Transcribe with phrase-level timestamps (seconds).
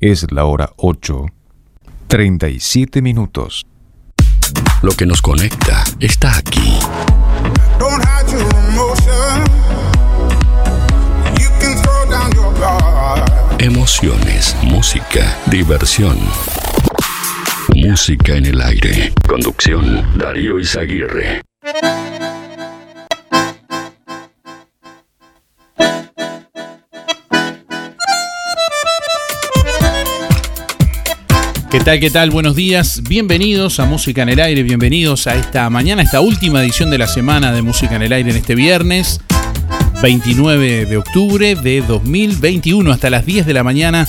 [0.00, 1.26] Es la hora 8.
[2.06, 3.66] 37 minutos.
[4.80, 6.78] Lo que nos conecta está aquí.
[13.58, 16.16] Emociones, música, diversión.
[17.74, 19.12] Música en el aire.
[19.26, 21.42] Conducción, Darío Izaguirre.
[31.70, 32.00] ¿Qué tal?
[32.00, 32.30] ¿Qué tal?
[32.30, 33.02] Buenos días.
[33.06, 34.62] Bienvenidos a Música en el Aire.
[34.62, 38.30] Bienvenidos a esta mañana, esta última edición de la semana de Música en el Aire
[38.30, 39.20] en este viernes
[40.00, 44.08] 29 de octubre de 2021 hasta las 10 de la mañana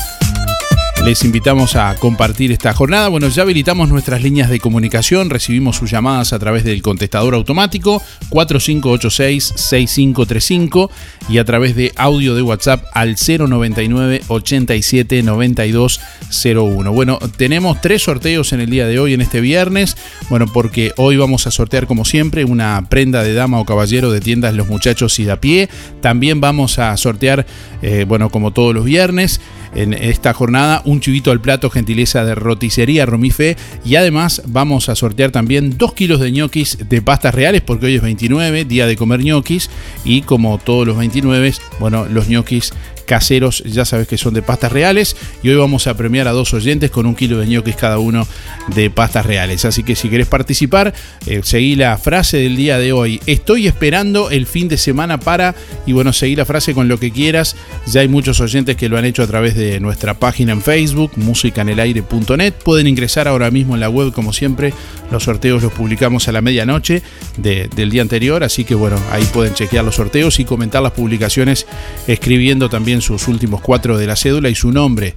[1.09, 3.07] les invitamos a compartir esta jornada.
[3.07, 7.99] Bueno, ya habilitamos nuestras líneas de comunicación, recibimos sus llamadas a través del contestador automático
[8.29, 10.91] 4586-6535
[11.27, 16.91] y a través de audio de WhatsApp al 099 87 9201.
[16.91, 19.97] Bueno, tenemos tres sorteos en el día de hoy, en este viernes.
[20.29, 24.21] Bueno, porque hoy vamos a sortear, como siempre, una prenda de dama o caballero de
[24.21, 25.69] tiendas Los Muchachos y de a pie.
[26.01, 27.47] También vamos a sortear,
[27.81, 29.41] eh, bueno, como todos los viernes,
[29.75, 34.95] en esta jornada un chivito al plato gentileza de roticería Romife y además vamos a
[34.95, 38.95] sortear también 2 kilos de ñoquis de pastas reales porque hoy es 29, día de
[38.95, 39.69] comer ñoquis
[40.03, 42.73] y como todos los 29, bueno, los ñoquis
[43.09, 45.15] caseros, ya sabes que son de pastas reales.
[45.41, 48.27] Y hoy vamos a premiar a dos oyentes con un kilo de ñoquis cada uno
[48.67, 49.65] de pastas reales.
[49.65, 50.93] Así que si querés participar,
[51.25, 53.19] eh, seguí la frase del día de hoy.
[53.25, 55.55] Estoy esperando el fin de semana para.
[55.87, 57.55] Y bueno, seguí la frase con lo que quieras.
[57.87, 61.11] Ya hay muchos oyentes que lo han hecho a través de nuestra página en Facebook,
[61.15, 62.53] musicanelaire.net.
[62.63, 64.73] Pueden ingresar ahora mismo en la web, como siempre.
[65.11, 67.01] Los sorteos los publicamos a la medianoche
[67.37, 68.43] del día anterior.
[68.43, 71.67] Así que bueno, ahí pueden chequear los sorteos y comentar las publicaciones
[72.07, 75.15] escribiendo también sus últimos cuatro de la cédula y su nombre,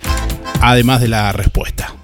[0.60, 1.94] además de la respuesta.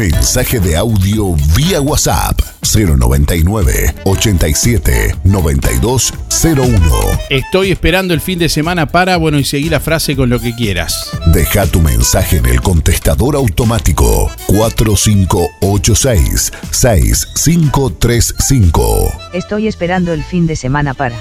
[0.00, 6.80] Mensaje de audio vía WhatsApp 099 87 9201.
[7.28, 10.54] Estoy esperando el fin de semana para, bueno, y seguir la frase con lo que
[10.54, 11.10] quieras.
[11.26, 19.12] Deja tu mensaje en el contestador automático 4586 6535.
[19.34, 21.20] Estoy esperando el fin de semana para.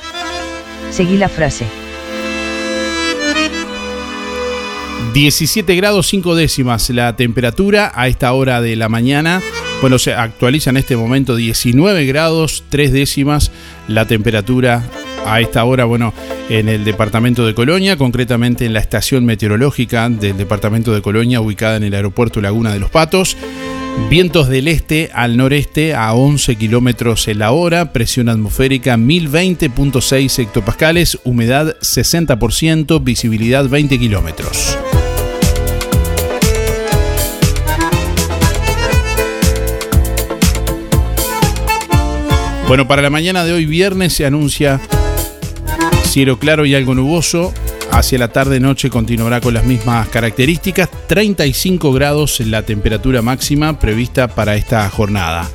[0.90, 1.66] Seguí la frase.
[5.14, 9.42] 17 grados 5 décimas la temperatura a esta hora de la mañana.
[9.82, 13.52] Bueno, se actualiza en este momento 19 grados 3 décimas
[13.88, 14.84] la temperatura
[15.26, 16.14] a esta hora, bueno,
[16.50, 21.78] en el departamento de Colonia, concretamente en la estación meteorológica del departamento de Colonia, ubicada
[21.78, 23.38] en el aeropuerto Laguna de los Patos.
[24.10, 31.20] Vientos del este al noreste a 11 kilómetros en la hora, presión atmosférica 1020.6 hectopascales,
[31.26, 34.78] humedad 60%, visibilidad 20 kilómetros.
[42.70, 44.80] Bueno, para la mañana de hoy viernes se anuncia
[46.04, 47.52] cielo claro y algo nuboso.
[47.90, 50.88] Hacia la tarde-noche continuará con las mismas características.
[51.08, 55.50] 35 grados la temperatura máxima prevista para esta jornada.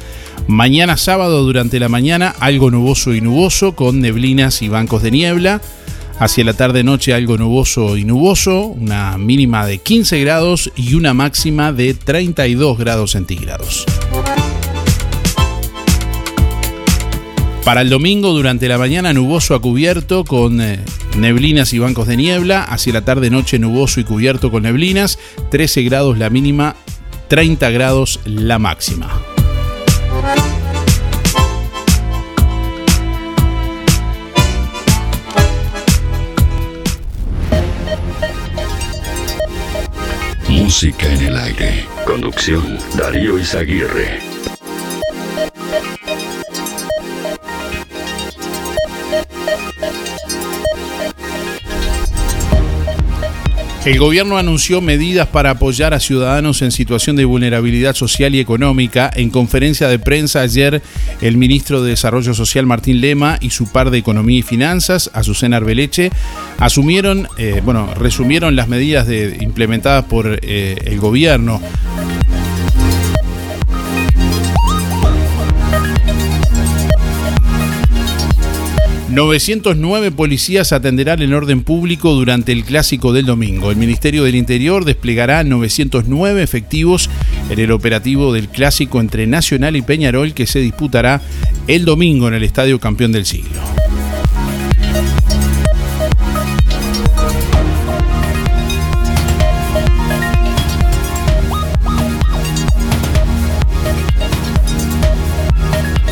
[0.48, 5.60] Mañana sábado durante la mañana algo nuboso y nuboso con neblinas y bancos de niebla.
[6.18, 11.72] Hacia la tarde-noche algo nuboso y nuboso, una mínima de 15 grados y una máxima
[11.72, 13.86] de 32 grados centígrados.
[17.64, 20.80] Para el domingo, durante la mañana, nuboso a cubierto con eh,
[21.16, 22.62] neblinas y bancos de niebla.
[22.62, 25.18] Hacia la tarde-noche, nuboso y cubierto con neblinas.
[25.50, 26.76] 13 grados la mínima,
[27.28, 29.18] 30 grados la máxima.
[40.50, 41.86] Música en el aire.
[42.04, 44.33] Conducción Darío Izaguirre.
[53.84, 59.10] El gobierno anunció medidas para apoyar a ciudadanos en situación de vulnerabilidad social y económica.
[59.14, 60.80] En conferencia de prensa ayer,
[61.20, 65.58] el ministro de Desarrollo Social Martín Lema y su par de Economía y Finanzas, Azucena
[65.58, 66.10] Arbeleche,
[66.58, 69.06] asumieron, eh, bueno, resumieron las medidas
[69.38, 71.60] implementadas por eh, el gobierno.
[79.14, 83.70] 909 policías atenderán el orden público durante el clásico del domingo.
[83.70, 87.08] El Ministerio del Interior desplegará 909 efectivos
[87.48, 91.22] en el operativo del clásico entre Nacional y Peñarol que se disputará
[91.68, 93.83] el domingo en el Estadio Campeón del Siglo.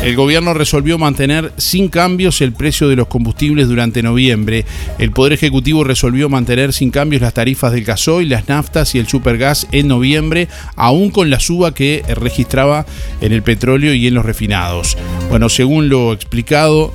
[0.03, 4.65] El gobierno resolvió mantener sin cambios el precio de los combustibles durante noviembre.
[4.99, 9.07] El Poder Ejecutivo resolvió mantener sin cambios las tarifas del gasoil, las naftas y el
[9.07, 12.85] supergas en noviembre, aún con la suba que registraba
[13.21, 14.97] en el petróleo y en los refinados.
[15.29, 16.93] Bueno, según lo explicado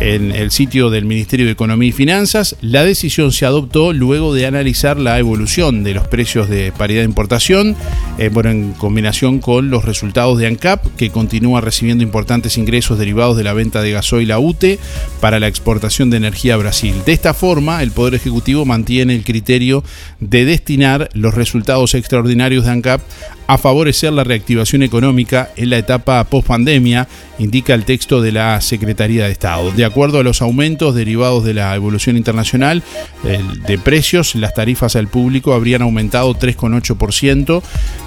[0.00, 2.56] en el sitio del Ministerio de Economía y Finanzas.
[2.60, 7.06] La decisión se adoptó luego de analizar la evolución de los precios de paridad de
[7.06, 7.76] importación,
[8.18, 13.36] eh, bueno, en combinación con los resultados de ANCAP, que continúa recibiendo importantes ingresos derivados
[13.36, 14.78] de la venta de gasoil a UTE
[15.20, 16.94] para la exportación de energía a Brasil.
[17.06, 19.84] De esta forma, el Poder Ejecutivo mantiene el criterio
[20.20, 23.00] de destinar los resultados extraordinarios de ANCAP
[23.46, 27.08] a favorecer la reactivación económica en la etapa post-pandemia,
[27.38, 29.70] indica el texto de la Secretaría de Estado.
[29.72, 32.82] De acuerdo a los aumentos derivados de la evolución internacional
[33.22, 37.62] de precios, las tarifas al público habrían aumentado 3,8%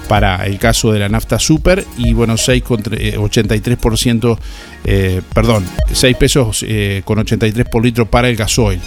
[0.08, 4.38] para el caso de la nafta super y bueno, 6,83%,
[4.84, 8.80] eh, perdón, 6 pesos eh, con 83 por litro para el gasoil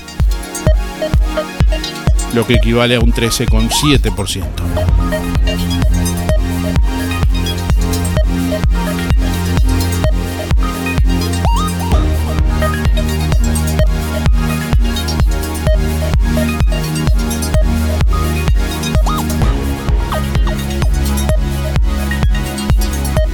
[2.33, 4.43] lo que equivale a un 13,7%.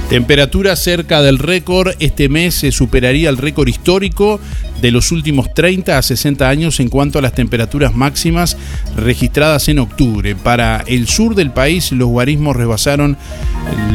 [0.08, 1.94] Temperatura cerca del récord.
[1.98, 4.38] Este mes se superaría el récord histórico
[4.80, 8.56] de los últimos 30 a 60 años en cuanto a las temperaturas máximas
[8.96, 10.36] registradas en octubre.
[10.36, 13.16] Para el sur del país, los guarismos rebasaron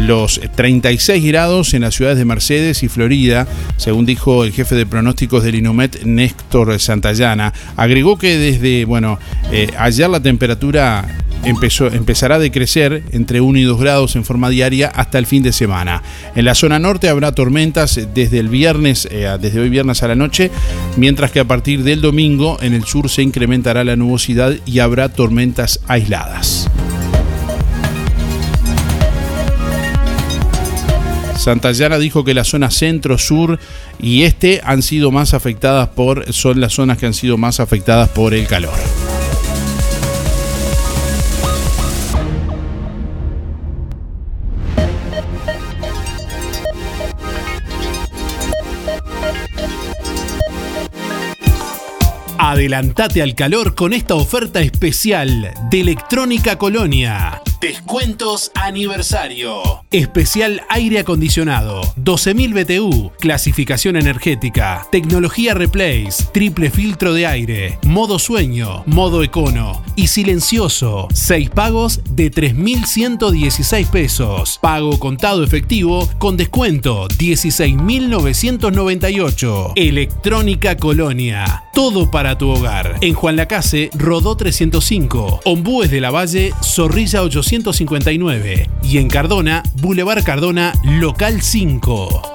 [0.05, 3.47] los 36 grados en las ciudades de Mercedes y Florida,
[3.77, 7.53] según dijo el jefe de pronósticos del Inumet, Néstor Santayana.
[7.77, 9.17] Agregó que desde, bueno,
[9.53, 11.07] eh, ayer la temperatura
[11.43, 15.51] empezará a decrecer entre 1 y 2 grados en forma diaria hasta el fin de
[15.51, 16.03] semana.
[16.35, 20.15] En la zona norte habrá tormentas desde el viernes, eh, desde hoy viernes a la
[20.15, 20.51] noche,
[20.97, 25.09] mientras que a partir del domingo en el sur se incrementará la nubosidad y habrá
[25.09, 26.69] tormentas aisladas.
[31.41, 33.57] Santayana dijo que la zona centro, sur
[33.99, 38.09] y este han sido más afectadas por, son las zonas que han sido más afectadas
[38.09, 38.77] por el calor.
[52.61, 57.41] Adelantate al calor con esta oferta especial de Electrónica Colonia.
[57.61, 59.61] Descuentos aniversario.
[59.91, 61.83] Especial aire acondicionado.
[61.95, 63.11] 12.000 BTU.
[63.19, 64.87] Clasificación energética.
[64.91, 66.23] Tecnología Replace.
[66.33, 67.77] Triple filtro de aire.
[67.83, 68.81] Modo sueño.
[68.87, 69.83] Modo econo.
[69.95, 71.07] Y silencioso.
[71.13, 74.57] 6 pagos de 3.116 pesos.
[74.59, 79.73] Pago contado efectivo con descuento 16.998.
[79.75, 81.65] Electrónica Colonia.
[81.75, 82.97] Todo para tu hogar.
[83.01, 85.41] En Juan Lacase, Rodó 305.
[85.45, 92.33] Ombúes de la Valle, Zorrilla 800 159 y en Cardona, Boulevard Cardona, local 5.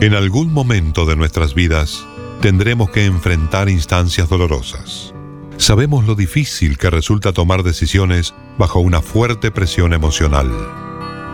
[0.00, 2.06] En algún momento de nuestras vidas
[2.40, 5.12] tendremos que enfrentar instancias dolorosas.
[5.58, 10.50] Sabemos lo difícil que resulta tomar decisiones bajo una fuerte presión emocional.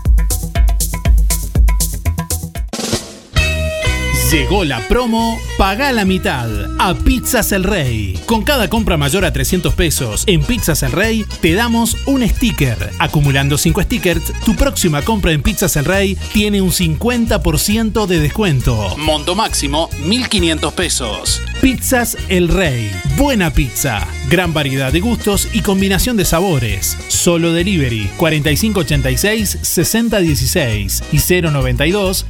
[4.30, 8.18] Llegó la promo Paga la mitad a Pizzas El Rey.
[8.26, 12.92] Con cada compra mayor a 300 pesos en Pizzas El Rey te damos un sticker.
[12.98, 18.96] Acumulando 5 stickers, tu próxima compra en Pizzas El Rey tiene un 50% de descuento.
[18.96, 21.42] Monto máximo 1500 pesos.
[21.60, 22.90] Pizzas El Rey.
[23.18, 24.06] Buena pizza.
[24.30, 26.96] Gran variedad de gustos y combinación de sabores.
[27.08, 32.26] Solo delivery 4586 6016 y 092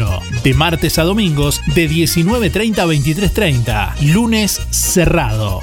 [0.00, 0.42] 055 401.
[0.42, 4.12] De martes a domingos de 19.30 a 23.30.
[4.12, 5.62] Lunes cerrado.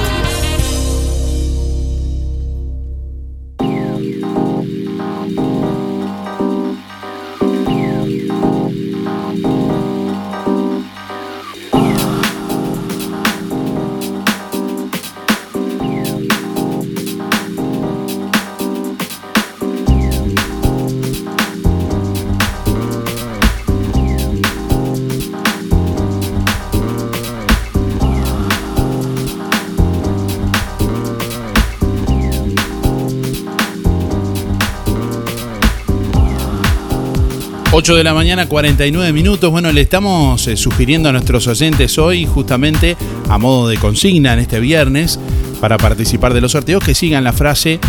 [37.81, 39.49] 8 de la mañana, 49 minutos.
[39.49, 42.95] Bueno, le estamos eh, sugiriendo a nuestros oyentes hoy, justamente
[43.27, 45.19] a modo de consigna en este viernes,
[45.59, 47.79] para participar de los sorteos, que sigan la frase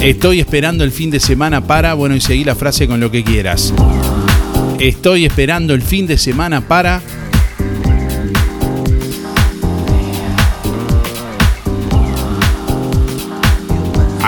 [0.00, 3.24] Estoy esperando el fin de semana para, bueno, y seguí la frase con lo que
[3.24, 3.74] quieras.
[4.78, 7.02] Estoy esperando el fin de semana para...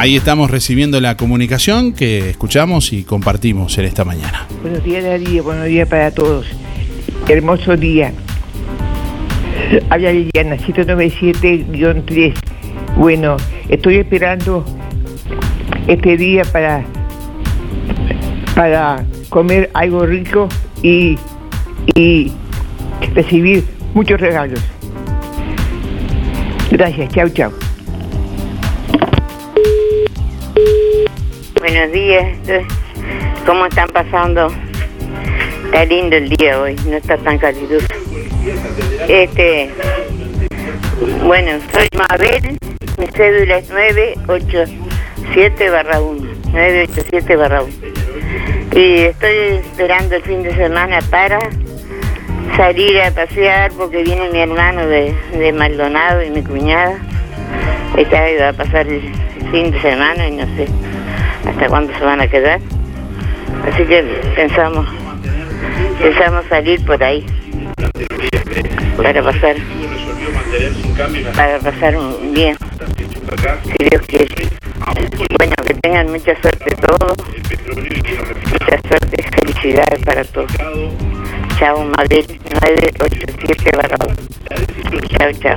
[0.00, 4.46] Ahí estamos recibiendo la comunicación que escuchamos y compartimos en esta mañana.
[4.62, 5.44] Buenos días, Darío.
[5.44, 6.46] Buenos días para todos.
[7.28, 8.10] Hermoso día.
[9.90, 12.32] Habla Liliana, 797-3.
[12.96, 13.36] Bueno,
[13.68, 14.64] estoy esperando
[15.86, 16.82] este día para,
[18.54, 20.48] para comer algo rico
[20.82, 21.18] y,
[21.94, 22.32] y
[23.14, 24.60] recibir muchos regalos.
[26.70, 27.52] Gracias, chao, chao.
[31.72, 32.26] Buenos días,
[33.46, 34.48] ¿cómo están pasando?
[35.66, 37.86] Está lindo el día hoy, no está tan caluroso.
[39.06, 39.70] Este,
[41.22, 42.58] bueno, soy Mabel,
[42.98, 46.20] mi cédula es 987 barra 1,
[46.52, 47.72] 987 barra 1.
[48.74, 51.38] Y estoy esperando el fin de semana para
[52.56, 56.98] salir a pasear porque viene mi hermano de, de Maldonado y mi cuñada.
[57.96, 59.02] Esta va a pasar el
[59.52, 60.89] fin de semana y no sé
[61.46, 62.60] hasta cuándo se van a quedar.
[63.70, 64.02] Así que
[64.36, 64.86] pensamos,
[66.00, 67.24] pensamos salir por ahí
[68.96, 69.56] para pasar,
[71.34, 72.56] para pasar un bien,
[73.64, 74.26] si Dios quiere.
[75.38, 77.16] Bueno, que tengan mucha suerte todos,
[78.50, 80.50] mucha suerte, felicidades para todos.
[81.58, 82.24] Chao, Madrid
[82.62, 83.96] 987 barra.
[85.18, 85.56] Chao, chao.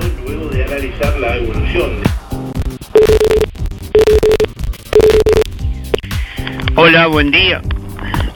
[6.75, 7.62] Hola, buen día.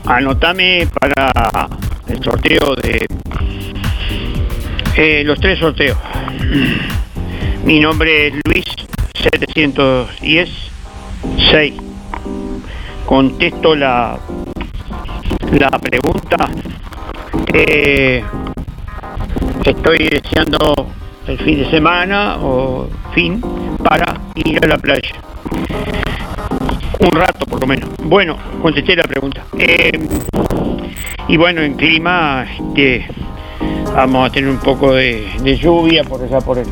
[0.05, 1.31] Anotame para
[2.07, 3.07] el sorteo de
[4.95, 5.97] eh, los tres sorteos.
[7.65, 8.65] Mi nombre es Luis
[9.15, 10.49] 710
[11.49, 11.73] 6.
[13.07, 14.19] Contesto la
[15.53, 16.47] la pregunta.
[17.51, 18.23] Eh,
[19.65, 20.91] estoy deseando
[21.25, 23.41] el fin de semana o fin
[23.83, 25.15] para ir a la playa.
[26.99, 27.89] Un rato por lo menos.
[28.03, 29.45] Bueno, contesté la pregunta.
[29.57, 29.91] Eh,
[31.27, 33.07] y bueno, en clima este,
[33.93, 35.27] vamos a tener un poco de,
[35.61, 36.67] lluvia por allá por el,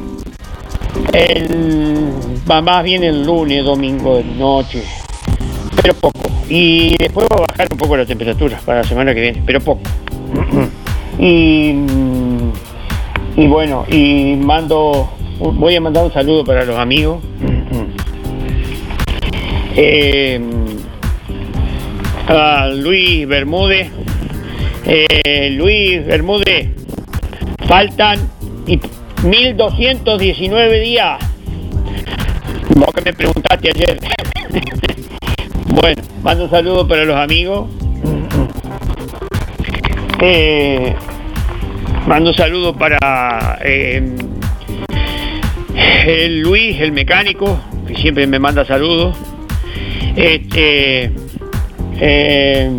[1.13, 2.13] el
[2.48, 4.84] más bien el lunes, domingo de noche,
[5.82, 6.20] pero poco.
[6.50, 9.60] Y después va a bajar un poco la temperatura para la semana que viene, pero
[9.60, 9.82] poco.
[11.20, 11.75] y,
[13.36, 17.22] y bueno, y mando, voy a mandar un saludo para los amigos
[19.75, 20.39] eh,
[22.75, 23.89] Luis Bermúdez.
[24.86, 26.70] Eh, Luis Bermúdez,
[27.67, 28.20] faltan
[29.24, 31.20] 1219 días.
[32.75, 34.00] Vos que me preguntaste ayer.
[35.67, 37.67] bueno, mando un saludo para los amigos.
[40.22, 40.96] Eh,
[42.08, 43.60] mando un saludo para
[46.05, 49.17] el Luis, el mecánico, que siempre me manda saludos.
[50.15, 51.12] Este,
[52.00, 52.72] eh,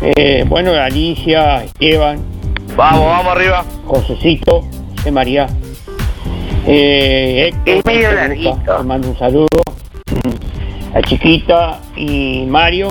[0.00, 2.18] eh, bueno, Alicia, Esteban.
[2.76, 3.64] Vamos, vamos arriba.
[3.86, 4.62] Josecito,
[4.96, 5.48] José María.
[6.66, 8.60] Eh, Héctor, Es medio te larguito.
[8.78, 9.46] te mando un saludo.
[10.94, 12.90] A Chiquita y Mario.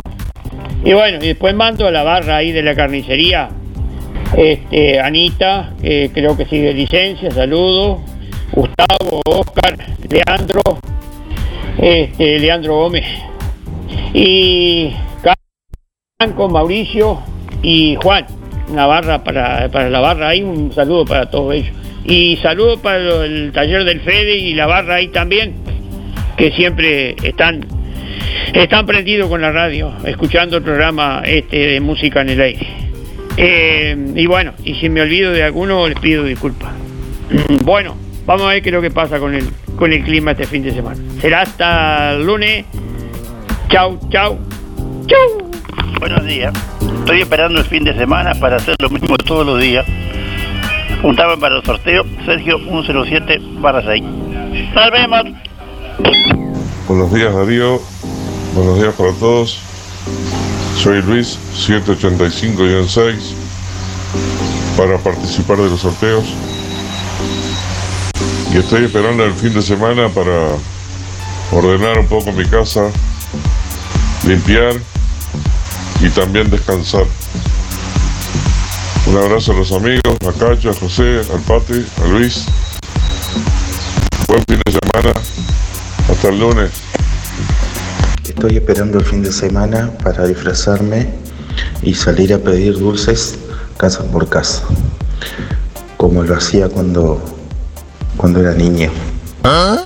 [0.83, 3.49] Y bueno, y después mando a la barra ahí de la carnicería.
[4.35, 8.01] Este, Anita, que creo que sigue licencia, saludo.
[8.51, 9.77] Gustavo, Oscar,
[10.09, 10.61] Leandro,
[11.77, 13.05] este, Leandro Gómez.
[14.13, 14.93] Y
[16.17, 17.21] Franco, Mauricio
[17.61, 18.25] y Juan.
[18.69, 21.75] Una barra para, para la barra ahí, un saludo para todos ellos.
[22.05, 25.55] Y saludo para el taller del Fede y la barra ahí también,
[26.37, 27.65] que siempre están,
[28.53, 32.67] están prendidos con la radio, escuchando el programa este de música en el aire.
[33.37, 36.73] Eh, y bueno, y si me olvido de alguno, les pido disculpas.
[37.63, 40.45] Bueno, vamos a ver qué es lo que pasa con el, con el clima este
[40.45, 41.01] fin de semana.
[41.19, 42.65] Será hasta el lunes.
[43.69, 44.37] Chau, chau.
[45.07, 45.51] Chau.
[45.99, 46.53] Buenos días.
[46.99, 49.85] Estoy esperando el fin de semana para hacer lo mismo todos los días.
[51.01, 54.03] Juntaban para el sorteo Sergio 107 barra 6.
[54.03, 55.23] Nos vemos.
[56.87, 57.81] Buenos días Darío,
[58.53, 59.59] buenos días para todos.
[60.77, 63.15] Soy Luis, 185-6,
[64.77, 66.25] para participar de los sorteos.
[68.53, 70.55] Y estoy esperando el fin de semana para
[71.51, 72.91] ordenar un poco mi casa,
[74.23, 74.75] limpiar
[76.01, 77.05] y también descansar.
[79.07, 82.45] Un abrazo a los amigos, a Cacho, a José, al Pati, a Luis.
[84.27, 85.13] Buen fin de semana.
[86.09, 86.71] Hasta el lunes.
[88.27, 91.07] Estoy esperando el fin de semana para disfrazarme
[91.81, 93.35] y salir a pedir dulces
[93.77, 94.63] casa por casa,
[95.97, 97.21] como lo hacía cuando,
[98.17, 98.91] cuando era niño.
[99.43, 99.84] Mis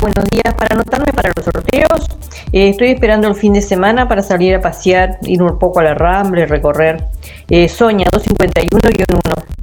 [0.00, 0.54] Buenos días.
[0.54, 2.08] Para anotarme para los sorteos,
[2.52, 5.82] eh, estoy esperando el fin de semana para salir a pasear, ir un poco a
[5.82, 7.04] la Rambla recorrer.
[7.48, 9.61] Eh, Soña 251-1.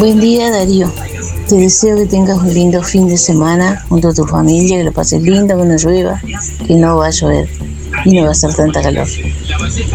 [0.00, 0.90] Buen día Darío.
[1.46, 4.92] Te deseo que tengas un lindo fin de semana junto a tu familia, que lo
[4.92, 6.22] pases lindo, que no llueva,
[6.66, 7.46] que no va a llover
[8.06, 9.06] y no va a ser tanta calor.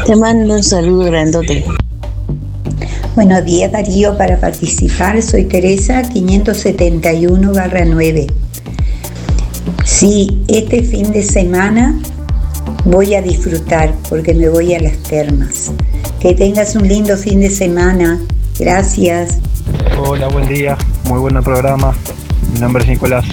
[0.06, 1.66] Te mando un saludo grandote.
[3.16, 8.32] Buenos días Darío, para participar soy Teresa 571-9.
[9.86, 12.00] Sí, este fin de semana
[12.86, 15.72] voy a disfrutar porque me voy a las termas.
[16.20, 18.20] Que tengas un lindo fin de semana.
[18.60, 19.40] Gracias.
[19.98, 21.94] Hola, buen día, muy buen programa.
[22.52, 23.26] Mi nombre es Nicolás.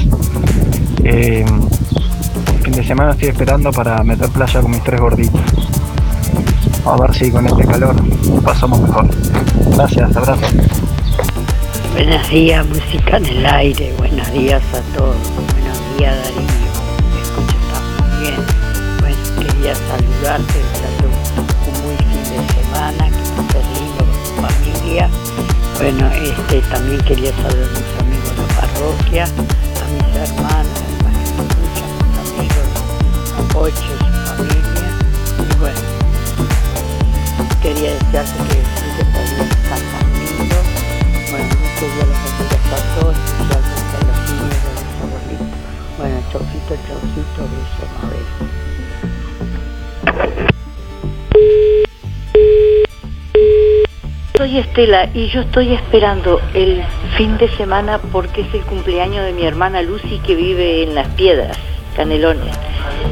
[1.03, 1.45] Eh,
[2.63, 5.41] fin de semana estoy esperando para meter playa con mis tres gorditos.
[6.87, 7.97] A ver si con este calor
[8.43, 9.09] pasamos mejor.
[9.75, 10.47] Gracias, abrazo.
[11.95, 13.93] Buenos días, música en el aire.
[13.99, 15.17] Buenos días a todos.
[15.35, 16.43] Buenos días, Darío.
[17.13, 18.37] Me escucho tan bien.
[19.01, 25.11] Bueno, quería saludarte, desearte un, muy fin de semana, que pases lindo con tu familia.
[25.83, 29.27] Bueno, este, también quería saludar a mis amigos de la parroquia, a
[29.91, 31.31] mis hermanas, a mis
[32.23, 32.71] amigos,
[33.37, 34.95] a Poche, su familia.
[35.43, 35.81] Y bueno,
[37.61, 39.11] quería desearte que disfrutes
[39.67, 40.55] tan tan lindo.
[41.33, 42.23] Bueno, muchos días los
[42.71, 45.51] a todos, especialmente a los niños de los abuelitos.
[45.99, 48.62] Bueno, chaucito, chaucito, beso, Mabel.
[54.43, 56.83] Soy Estela y yo estoy esperando el
[57.17, 61.07] fin de semana porque es el cumpleaños de mi hermana Lucy que vive en Las
[61.15, 61.57] Piedras,
[61.95, 62.53] Canelones,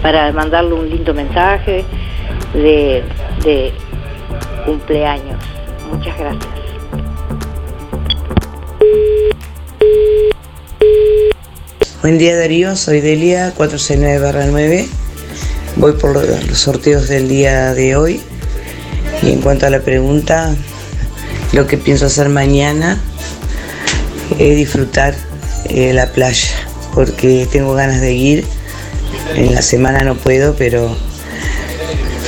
[0.02, 1.84] para mandarle un lindo mensaje
[2.52, 3.04] de,
[4.66, 5.38] cumpleaños.
[5.92, 6.48] Muchas gracias.
[12.02, 14.88] Buen día Darío, soy Delia 469-9.
[15.76, 18.20] Voy por los sorteos del día de hoy.
[19.22, 20.56] Y en cuanto a la pregunta,
[21.52, 22.98] lo que pienso hacer mañana
[24.38, 25.14] es disfrutar
[25.64, 26.48] eh, la playa,
[26.94, 28.46] porque tengo ganas de ir.
[29.34, 30.96] En la semana no puedo, pero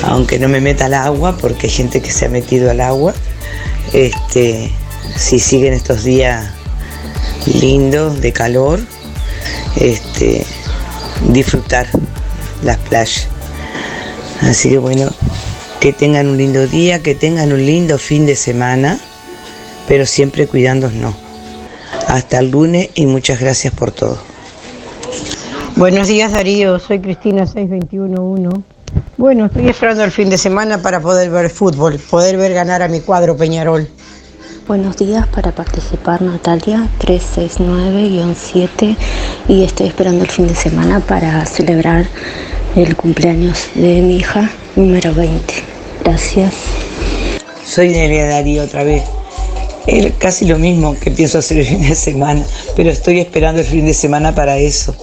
[0.02, 3.14] aunque no me meta al agua, porque hay gente que se ha metido al agua.
[3.92, 4.72] Este,
[5.16, 6.50] si siguen estos días
[7.46, 8.80] lindos de calor,
[9.76, 10.44] este,
[11.28, 11.87] disfrutar
[12.62, 13.28] las playas.
[14.40, 15.11] Así que bueno,
[15.80, 19.00] que tengan un lindo día, que tengan un lindo fin de semana,
[19.88, 21.14] pero siempre cuidándonos.
[22.09, 24.18] Hasta el lunes y muchas gracias por todo.
[25.77, 28.62] Buenos días Darío, soy Cristina 6211.
[29.16, 32.88] Bueno, estoy esperando el fin de semana para poder ver fútbol, poder ver ganar a
[32.88, 33.88] mi cuadro Peñarol.
[34.68, 38.97] Buenos días para participar Natalia 369-7
[39.49, 42.07] y estoy esperando el fin de semana para celebrar
[42.77, 45.55] el cumpleaños de mi hija número 20.
[46.05, 46.55] Gracias.
[47.64, 49.03] Soy Nelia Darío otra vez.
[50.18, 52.45] Casi lo mismo que pienso hacer el fin de semana,
[52.77, 54.95] pero estoy esperando el fin de semana para eso.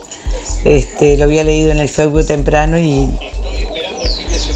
[0.63, 3.09] Este, lo había leído en el Facebook temprano y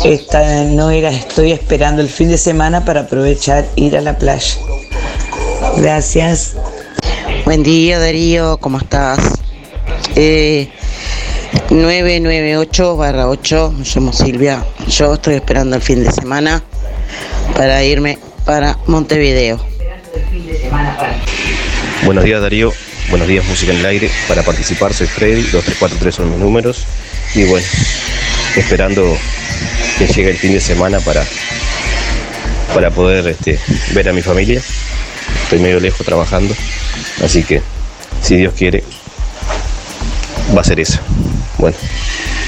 [0.06, 4.56] esta, no era, estoy esperando el fin de semana para aprovechar ir a la playa.
[5.78, 6.56] Gracias.
[7.46, 9.20] Buen día Darío, ¿cómo estás?
[10.16, 10.70] Eh,
[11.70, 14.66] 998 barra 8, me llamo Silvia.
[14.88, 16.64] Yo estoy esperando el fin de semana
[17.56, 19.73] para irme para Montevideo.
[22.06, 22.74] Buenos días Darío,
[23.10, 24.10] buenos días Música en el Aire.
[24.28, 26.86] Para participar soy Freddy, 2343 son mis números.
[27.36, 27.66] Y bueno,
[28.56, 29.18] esperando
[29.98, 31.24] que llegue el fin de semana para,
[32.74, 33.60] para poder este,
[33.94, 34.62] ver a mi familia.
[35.44, 36.56] Estoy medio lejos trabajando,
[37.24, 37.62] así que
[38.22, 38.84] si Dios quiere,
[40.56, 41.00] va a ser eso.
[41.58, 41.78] Bueno,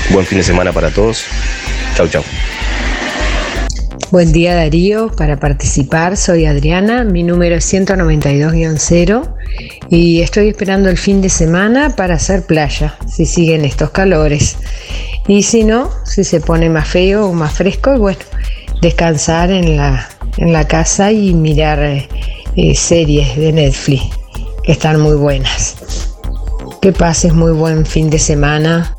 [0.09, 1.25] buen fin de semana para todos.
[1.95, 2.23] Chau, chau.
[4.15, 9.35] Buen día Darío, para participar soy Adriana, mi número es 192-0
[9.89, 14.55] y estoy esperando el fin de semana para hacer playa, si siguen estos calores.
[15.27, 18.19] Y si no, si se pone más feo o más fresco, bueno,
[18.81, 22.07] descansar en la, en la casa y mirar eh,
[22.55, 24.03] eh, series de Netflix,
[24.63, 25.75] que están muy buenas.
[26.81, 28.95] Que pases muy buen fin de semana.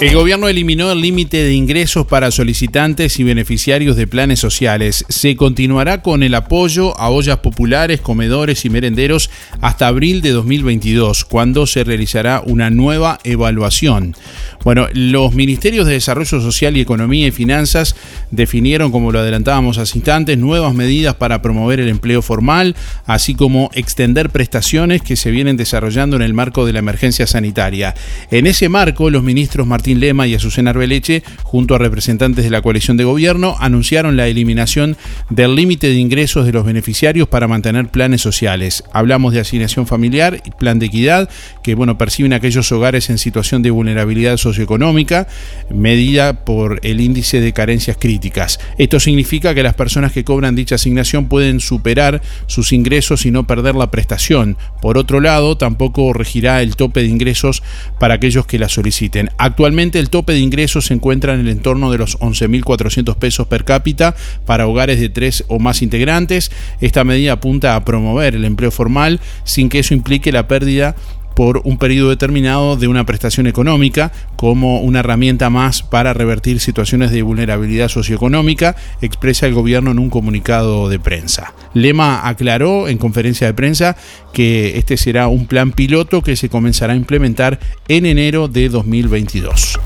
[0.00, 5.04] El gobierno eliminó el límite de ingresos para solicitantes y beneficiarios de planes sociales.
[5.08, 9.28] Se continuará con el apoyo a ollas populares, comedores y merenderos
[9.60, 14.14] hasta abril de 2022, cuando se realizará una nueva evaluación.
[14.62, 17.96] Bueno, los ministerios de Desarrollo Social y Economía y Finanzas
[18.30, 23.68] definieron, como lo adelantábamos hace instantes, nuevas medidas para promover el empleo formal, así como
[23.74, 27.96] extender prestaciones que se vienen desarrollando en el marco de la emergencia sanitaria.
[28.30, 32.62] En ese marco, los ministros Martín Lema y Azucena Arbeleche, junto a representantes de la
[32.62, 34.96] coalición de gobierno, anunciaron la eliminación
[35.30, 38.84] del límite de ingresos de los beneficiarios para mantener planes sociales.
[38.92, 41.28] Hablamos de asignación familiar y plan de equidad,
[41.62, 45.26] que bueno, perciben aquellos hogares en situación de vulnerabilidad socioeconómica,
[45.70, 48.60] medida por el índice de carencias críticas.
[48.78, 53.46] Esto significa que las personas que cobran dicha asignación pueden superar sus ingresos y no
[53.46, 54.56] perder la prestación.
[54.80, 57.62] Por otro lado, tampoco regirá el tope de ingresos
[57.98, 59.30] para aquellos que la soliciten.
[59.38, 63.64] Actualmente el tope de ingresos se encuentra en el entorno de los 11.400 pesos per
[63.64, 66.50] cápita para hogares de tres o más integrantes.
[66.80, 70.96] Esta medida apunta a promover el empleo formal sin que eso implique la pérdida
[71.38, 77.12] por un periodo determinado de una prestación económica como una herramienta más para revertir situaciones
[77.12, 81.54] de vulnerabilidad socioeconómica, expresa el gobierno en un comunicado de prensa.
[81.74, 83.96] Lema aclaró en conferencia de prensa
[84.32, 89.78] que este será un plan piloto que se comenzará a implementar en enero de 2022.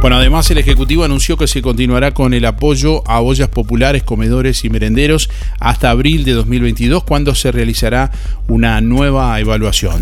[0.00, 4.64] Bueno, además el Ejecutivo anunció que se continuará con el apoyo a ollas populares, comedores
[4.64, 8.10] y merenderos hasta abril de 2022, cuando se realizará
[8.48, 10.00] una nueva evaluación.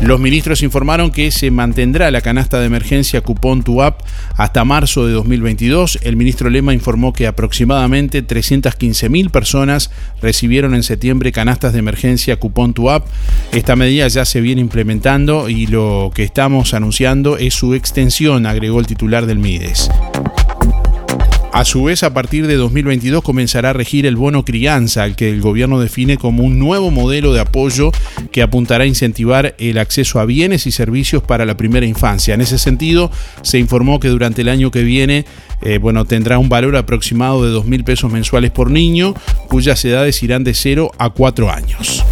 [0.00, 4.00] Los ministros informaron que se mantendrá la canasta de emergencia Cupón TUAP
[4.36, 6.00] hasta marzo de 2022.
[6.02, 12.74] El ministro Lema informó que aproximadamente 315.000 personas recibieron en septiembre canastas de emergencia Cupón
[12.74, 13.06] TUAP.
[13.52, 18.80] Esta medida ya se viene implementando y lo que estamos anunciando es su extensión, agregó
[18.80, 19.90] el titular del Mides.
[21.54, 25.40] A su vez, a partir de 2022 comenzará a regir el bono crianza, que el
[25.40, 27.92] gobierno define como un nuevo modelo de apoyo
[28.32, 32.34] que apuntará a incentivar el acceso a bienes y servicios para la primera infancia.
[32.34, 35.26] En ese sentido, se informó que durante el año que viene,
[35.62, 39.14] eh, bueno, tendrá un valor aproximado de 2 mil pesos mensuales por niño,
[39.46, 42.04] cuyas edades irán de 0 a 4 años.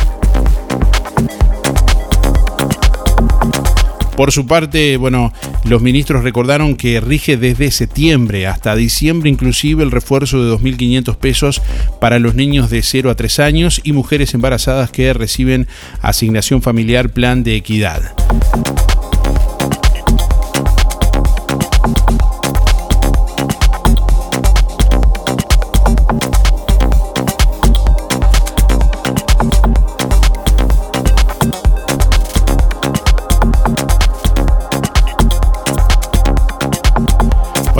[4.17, 5.33] Por su parte, bueno,
[5.65, 11.63] los ministros recordaron que rige desde septiembre hasta diciembre inclusive el refuerzo de 2.500 pesos
[12.01, 15.67] para los niños de 0 a 3 años y mujeres embarazadas que reciben
[16.03, 18.15] asignación familiar plan de equidad.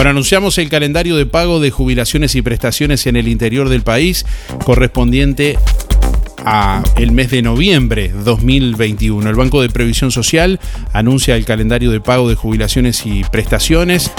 [0.09, 4.25] Anunciamos el calendario de pago de jubilaciones y prestaciones en el interior del país
[4.65, 5.57] correspondiente
[6.45, 9.29] a el mes de noviembre 2021.
[9.29, 10.59] El Banco de Previsión Social
[10.91, 14.11] anuncia el calendario de pago de jubilaciones y prestaciones.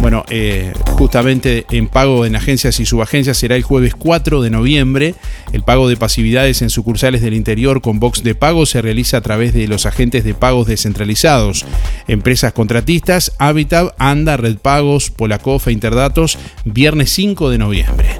[0.00, 5.14] Bueno, eh, justamente en pago en agencias y subagencias será el jueves 4 de noviembre.
[5.52, 9.22] El pago de pasividades en sucursales del interior con box de pago se realiza a
[9.22, 11.64] través de los agentes de pagos descentralizados.
[12.08, 18.18] Empresas contratistas, Habitat, Anda, Red Pagos, Polacof e Interdatos, viernes 5 de noviembre.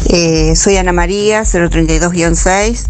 [0.07, 2.89] Eh, soy Ana María 032-6.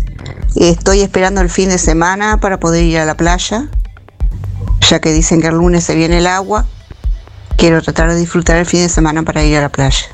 [0.57, 3.69] Estoy esperando el fin de semana para poder ir a la playa,
[4.89, 6.65] ya que dicen que el lunes se viene el agua.
[7.59, 10.07] Quiero tratar de disfrutar el fin de semana para ir a la playa.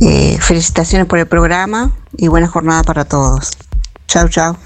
[0.00, 3.52] Eh, felicitaciones por el programa y buena jornada para todos.
[4.10, 4.56] Chao, chao.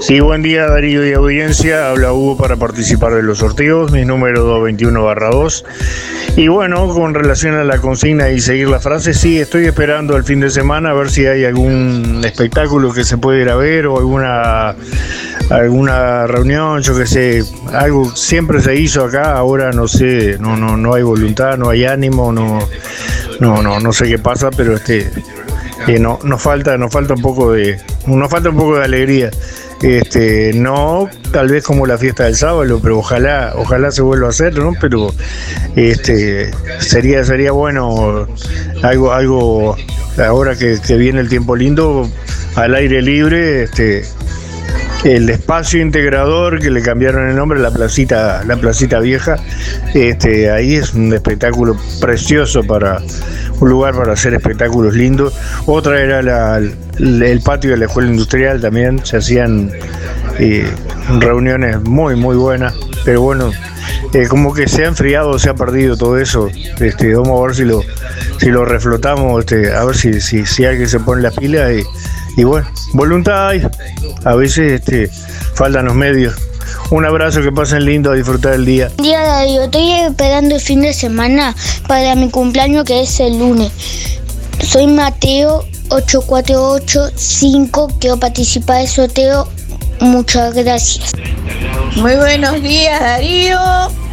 [0.00, 1.90] Sí, buen día Darío y audiencia.
[1.90, 5.64] Habla Hugo para participar de los sorteos, mi número 221-2.
[6.38, 10.24] Y bueno, con relación a la consigna y seguir la frase, sí, estoy esperando el
[10.24, 13.86] fin de semana a ver si hay algún espectáculo que se pueda ir a ver
[13.86, 14.74] o alguna
[15.50, 20.76] alguna reunión, yo que sé, algo siempre se hizo acá, ahora no sé, no no
[20.76, 22.58] no hay voluntad, no hay ánimo, no
[23.38, 25.10] no no no sé qué pasa, pero este
[26.00, 29.30] no, nos falta, nos falta un poco de, nos falta un poco de alegría.
[29.82, 34.30] Este, no tal vez como la fiesta del sábado, pero ojalá, ojalá se vuelva a
[34.30, 34.72] hacer, ¿no?
[34.80, 35.12] Pero
[35.76, 38.26] este sería, sería bueno
[38.82, 39.76] algo, algo
[40.18, 42.08] ahora que, que viene el tiempo lindo,
[42.54, 44.04] al aire libre, este,
[45.04, 49.36] el espacio integrador que le cambiaron el nombre, la placita, la placita vieja,
[49.94, 53.00] este, ahí es un espectáculo precioso para
[53.60, 55.34] un lugar para hacer espectáculos lindos.
[55.66, 59.70] Otra era el patio de la escuela industrial también, se hacían
[60.38, 60.68] eh,
[61.20, 63.52] reuniones muy muy buenas, pero bueno,
[64.12, 66.48] eh, como que se ha enfriado, se ha perdido todo eso.
[66.80, 67.82] Este, vamos a ver si lo,
[68.38, 71.82] si lo reflotamos, este, a ver si, si, si alguien se pone la pila y,
[72.36, 73.62] y bueno, voluntad hay.
[74.24, 75.08] A veces este,
[75.54, 76.34] faltan los medios.
[76.90, 78.92] Un abrazo, que pasen lindo, a disfrutar el día.
[78.96, 81.56] Buen día Darío, estoy esperando el fin de semana
[81.88, 83.72] para mi cumpleaños que es el lunes.
[84.62, 89.48] Soy Mateo 8485, quiero participar del sorteo.
[90.00, 91.12] Muchas gracias.
[91.96, 93.58] Muy buenos días Darío.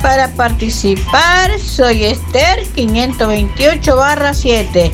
[0.02, 4.92] Para participar soy Esther 528 barra 7.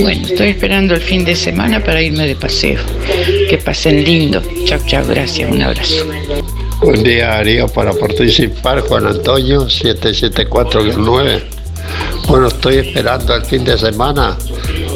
[0.00, 2.80] Bueno, estoy esperando el fin de semana para irme de paseo.
[3.48, 4.42] Que pasen lindo.
[4.64, 6.06] Chao, chao, gracias, un abrazo.
[6.80, 11.40] Buen día, Darío, para participar, Juan Antonio, 774-9.
[12.28, 14.36] Bueno, estoy esperando el fin de semana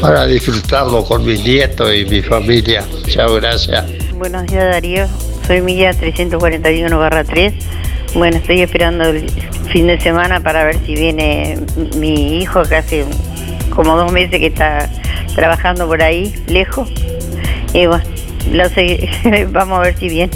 [0.00, 2.84] para disfrutarlo con mis nietos y mi familia.
[3.06, 3.84] Chao, gracias.
[4.14, 5.06] Buenos días Darío,
[5.46, 7.52] soy Milla 341-3.
[8.14, 9.28] Bueno, estoy esperando el
[9.70, 11.58] fin de semana para ver si viene
[11.96, 13.04] mi hijo que hace
[13.74, 14.88] como dos meses que está
[15.34, 16.88] trabajando por ahí, lejos.
[17.72, 18.04] Y bueno,
[18.52, 18.64] lo
[19.50, 20.32] vamos a ver si viene.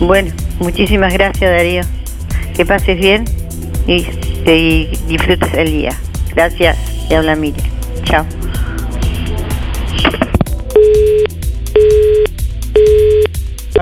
[0.00, 1.82] Bueno, muchísimas gracias Darío.
[2.54, 3.24] Que pases bien
[3.86, 4.06] y,
[4.46, 5.98] y disfrutes el día.
[6.34, 6.76] Gracias,
[7.08, 7.66] te habla Miriam.
[8.04, 8.35] Chao.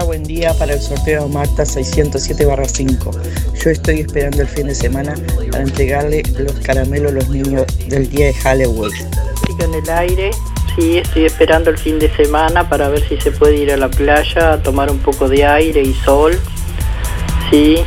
[0.02, 3.10] Buen día para el sorteo Marta 607 5.
[3.54, 5.14] Yo estoy esperando el fin de semana
[5.50, 8.92] para entregarle los caramelos a los niños del día de Halloween.
[9.60, 10.30] en el aire,
[10.76, 13.88] sí, estoy esperando el fin de semana para ver si se puede ir a la
[13.88, 16.38] playa a tomar un poco de aire y sol.
[17.50, 17.78] Sí,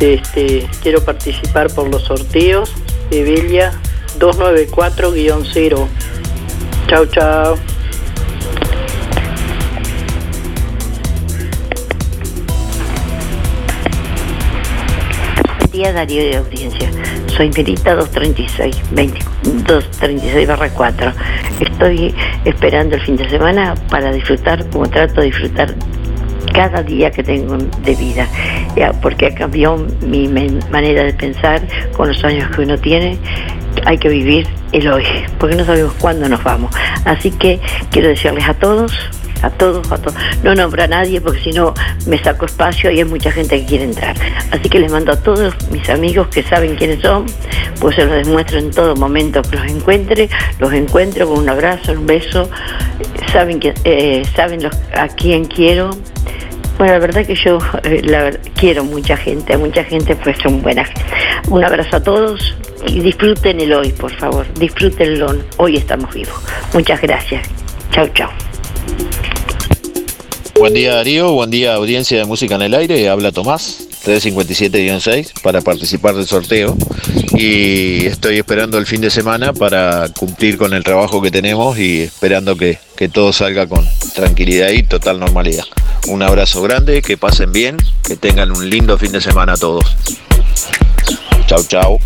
[0.00, 2.72] este, quiero participar por los sorteos
[3.10, 3.72] de Villa
[4.18, 5.88] 294-0.
[6.88, 7.71] Chao, chao.
[15.82, 16.88] Día Darío de audiencia.
[17.26, 19.18] Soy Merita 236, 20,
[19.66, 21.12] 236 barra 4.
[21.58, 22.14] Estoy
[22.44, 25.74] esperando el fin de semana para disfrutar como trato de disfrutar
[26.54, 28.28] cada día que tengo de vida,
[29.00, 31.60] porque ha cambiado mi manera de pensar
[31.96, 33.18] con los años que uno tiene.
[33.84, 35.04] Hay que vivir el hoy,
[35.40, 36.72] porque no sabemos cuándo nos vamos.
[37.04, 37.58] Así que
[37.90, 38.92] quiero decirles a todos,
[39.42, 41.74] a todos, a todos, no nombro a nadie porque si no
[42.06, 44.14] me saco espacio y hay mucha gente que quiere entrar.
[44.50, 47.26] Así que les mando a todos mis amigos que saben quiénes son,
[47.80, 50.28] pues se los demuestro en todo momento que los encuentre,
[50.58, 52.48] los encuentro con un abrazo, un beso,
[53.32, 55.90] saben, que, eh, saben los- a quién quiero.
[56.78, 60.88] Bueno, la verdad que yo eh, quiero mucha gente, mucha gente pues son buenas.
[61.48, 65.34] Un abrazo a todos y disfruten el hoy, por favor, disfrútenlo.
[65.58, 66.34] Hoy estamos vivos.
[66.72, 67.46] Muchas gracias.
[67.92, 68.30] Chau, chau.
[70.62, 75.60] Buen día Darío, buen día audiencia de Música en el Aire, habla Tomás, 357-6 para
[75.60, 76.76] participar del sorteo
[77.34, 82.02] y estoy esperando el fin de semana para cumplir con el trabajo que tenemos y
[82.02, 85.64] esperando que, que todo salga con tranquilidad y total normalidad.
[86.06, 89.96] Un abrazo grande, que pasen bien, que tengan un lindo fin de semana todos.
[91.48, 91.98] Chau, chau.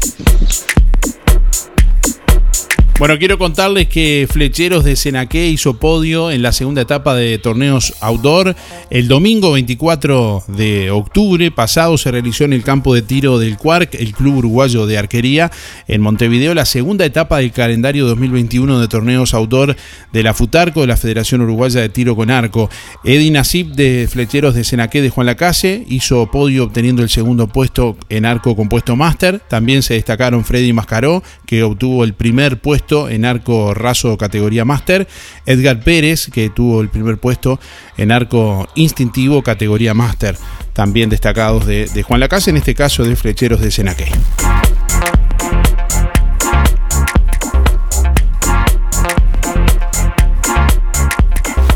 [2.99, 7.93] Bueno, quiero contarles que Flecheros de Senaqué hizo podio en la segunda etapa de torneos
[8.01, 8.57] outdoor.
[8.89, 13.95] El domingo 24 de octubre pasado se realizó en el campo de tiro del Cuarc,
[13.97, 15.53] el Club Uruguayo de Arquería,
[15.89, 19.77] en Montevideo, la segunda etapa del calendario 2021 de torneos outdoor
[20.15, 22.71] de la FUTARCO, de la Federación Uruguaya de Tiro con Arco.
[23.05, 27.99] Eddie Nasip de Flecheros de Senaqué de Juan Lacase hizo podio obteniendo el segundo puesto
[28.09, 29.43] en arco compuesto máster.
[29.51, 35.07] También se destacaron Freddy Mascaró, que obtuvo el primer puesto en arco raso categoría máster.
[35.45, 37.59] Edgar Pérez, que tuvo el primer puesto
[37.97, 40.37] en arco instintivo categoría máster.
[40.73, 44.07] También destacados de, Juan Lacase, en este caso de Flecheros de Senaqué.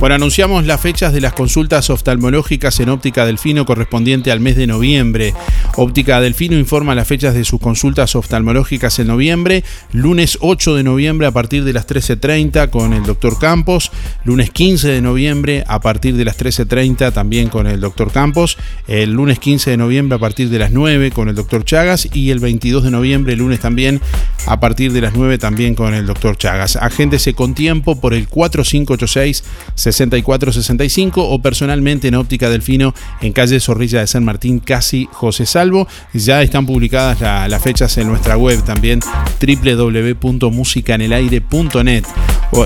[0.00, 4.66] Bueno, anunciamos las fechas de las consultas oftalmológicas en Óptica Delfino correspondiente al mes de
[4.66, 5.34] noviembre.
[5.76, 9.62] Óptica Delfino informa las fechas de sus consultas oftalmológicas en noviembre.
[9.92, 13.92] Lunes 8 de noviembre a partir de las 13.30 con el doctor Campos.
[14.24, 18.56] Lunes 15 de noviembre a partir de las 13.30 también con el doctor Campos.
[18.88, 22.08] El lunes 15 de noviembre a partir de las 9 con el doctor Chagas.
[22.14, 24.00] Y el 22 de noviembre, lunes también,
[24.46, 26.76] a partir de las 9 también con el doctor Chagas.
[26.76, 29.44] Agéndese con tiempo por el 4586
[29.92, 35.86] 6465 o personalmente en Óptica Delfino en calle Zorrilla de San Martín, casi José Salvo.
[36.12, 39.00] Ya están publicadas la- las fechas en nuestra web también
[39.40, 42.04] www.musicanelaire.net.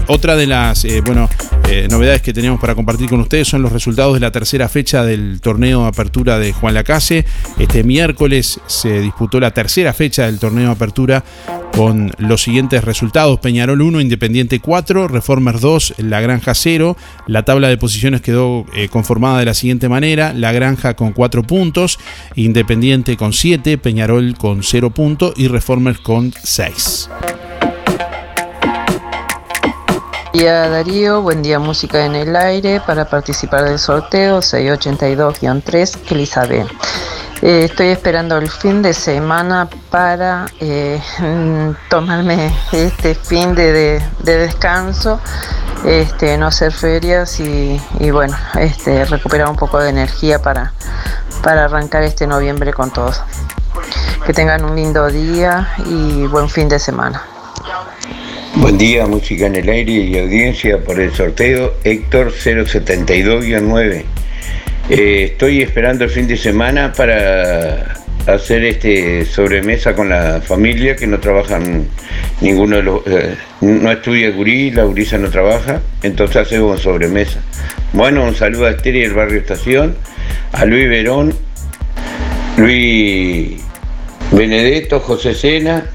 [0.09, 1.29] Otra de las eh, bueno,
[1.69, 5.05] eh, novedades que tenemos para compartir con ustedes son los resultados de la tercera fecha
[5.05, 7.27] del torneo Apertura de Juan Lacase.
[7.59, 11.23] Este miércoles se disputó la tercera fecha del torneo Apertura
[11.77, 13.41] con los siguientes resultados.
[13.41, 16.97] Peñarol 1, Independiente 4, Reformer 2, La Granja 0.
[17.27, 20.33] La tabla de posiciones quedó eh, conformada de la siguiente manera.
[20.35, 21.99] La Granja con 4 puntos,
[22.35, 27.09] Independiente con 7, Peñarol con 0 puntos y Reformer con 6.
[30.35, 36.67] Buen día Darío, buen día Música en el Aire para participar del sorteo 682-3 Elizabeth.
[37.41, 41.01] Eh, estoy esperando el fin de semana para eh,
[41.89, 45.21] tomarme este fin de descanso,
[45.85, 50.73] este, no hacer ferias y, y bueno, este, recuperar un poco de energía para,
[51.43, 53.13] para arrancar este noviembre con todo.
[54.27, 57.23] Que tengan un lindo día y buen fin de semana.
[58.57, 64.05] Buen día, música en el aire y audiencia por el sorteo Héctor 072-9.
[64.89, 71.07] Eh, estoy esperando el fin de semana para hacer este sobremesa con la familia que
[71.07, 71.89] no trabajan
[72.41, 77.41] ninguno de los eh, no estudia gurí, la gurisa no trabaja, entonces hacemos sobremesa.
[77.93, 79.97] Bueno, un saludo a Esther y el barrio Estación,
[80.53, 81.35] a Luis Verón,
[82.57, 83.63] Luis
[84.33, 85.87] Benedetto, José Sena,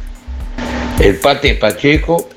[1.00, 2.30] el Pate Pacheco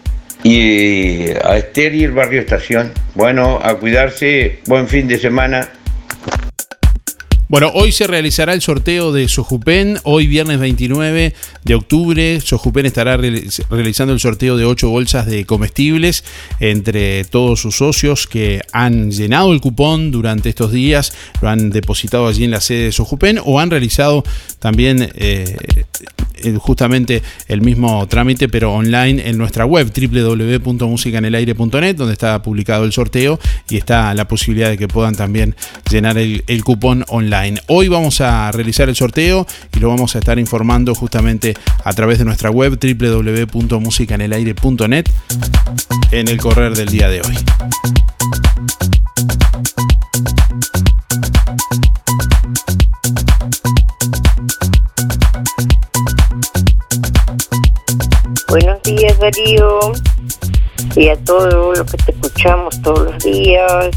[0.42, 2.92] y a Esther y el barrio Estación.
[3.14, 5.68] Bueno, a cuidarse, buen fin de semana.
[7.52, 9.98] Bueno, hoy se realizará el sorteo de Sojupen.
[10.04, 16.24] Hoy, viernes 29 de octubre, Sojupen estará realizando el sorteo de 8 bolsas de comestibles
[16.60, 22.26] entre todos sus socios que han llenado el cupón durante estos días, lo han depositado
[22.26, 24.24] allí en la sede de Sojupen o han realizado
[24.58, 25.54] también eh,
[26.58, 33.40] justamente el mismo trámite, pero online en nuestra web www.musicanelaire.net, donde está publicado el sorteo
[33.68, 35.54] y está la posibilidad de que puedan también
[35.90, 37.60] llenar el, el cupón online.
[37.68, 42.18] Hoy vamos a realizar el sorteo y lo vamos a estar informando justamente a través
[42.18, 45.06] de nuestra web www.musicanelaire.net
[46.10, 47.34] en el correr del día de hoy.
[58.52, 59.80] Buenos días Darío
[60.94, 63.88] y a todos los que te escuchamos todos los días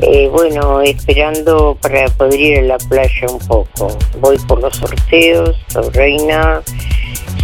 [0.00, 3.98] eh, bueno, esperando para poder ir a la playa un poco.
[4.18, 6.62] Voy por los sorteos, soy Reina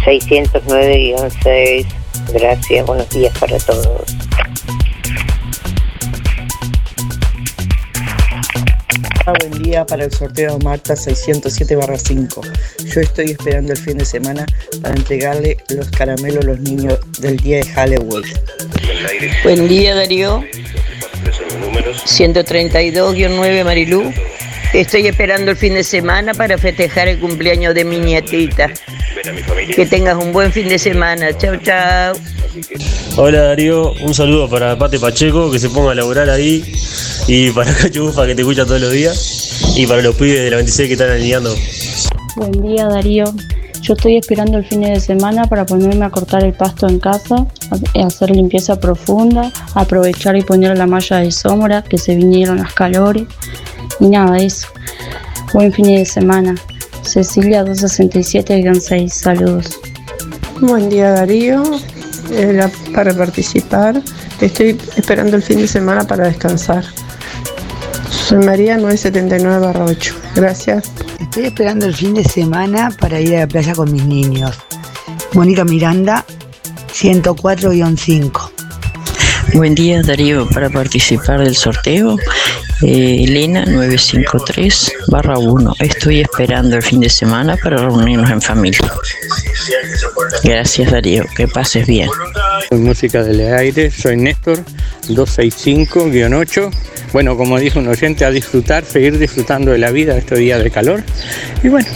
[0.03, 1.85] 609-6.
[2.33, 4.01] Gracias, buenos días para todos.
[9.25, 12.41] Buen día para el sorteo Marta 607-5.
[12.93, 14.45] Yo estoy esperando el fin de semana
[14.81, 18.23] para entregarle los caramelos a los niños del día de Halloween.
[19.43, 20.43] Buen día Darío,
[22.05, 24.13] 132-9 Marilú.
[24.73, 28.71] Estoy esperando el fin de semana para festejar el cumpleaños de mi nietita.
[29.75, 31.37] Que tengas un buen fin de semana.
[31.37, 32.15] Chao, chao.
[33.15, 36.63] Hola Darío, un saludo para Pate Pacheco que se ponga a laburar ahí
[37.27, 40.49] y para Cacho Bufa que te escucha todos los días y para los pibes de
[40.49, 41.55] la 26 que están alineando.
[42.35, 43.25] Buen día Darío,
[43.81, 47.45] yo estoy esperando el fin de semana para ponerme a cortar el pasto en casa,
[48.03, 53.25] hacer limpieza profunda, aprovechar y poner la malla de sombra que se vinieron las calores
[53.99, 54.67] y nada de eso.
[55.53, 56.55] Buen fin de semana.
[57.03, 59.79] Cecilia 267-6, saludos.
[60.61, 61.63] Buen día Darío,
[62.31, 64.01] Era para participar.
[64.39, 66.85] Estoy esperando el fin de semana para descansar.
[68.09, 70.13] Soy María 979-8.
[70.35, 70.91] Gracias.
[71.19, 74.57] Estoy esperando el fin de semana para ir a la playa con mis niños.
[75.33, 76.25] Mónica Miranda,
[76.93, 78.51] 104-5.
[79.53, 82.17] Buen día Darío, para participar del sorteo,
[82.83, 85.75] Elena 953 1.
[85.79, 88.91] Estoy esperando el fin de semana para reunirnos en familia.
[90.43, 92.09] Gracias Darío, que pases bien.
[92.71, 94.59] Música del aire, soy Néstor
[95.07, 96.71] 265-8
[97.13, 100.71] bueno, como dijo un oyente, a disfrutar, seguir disfrutando de la vida estos días de
[100.71, 101.03] calor.
[101.61, 101.87] Y bueno,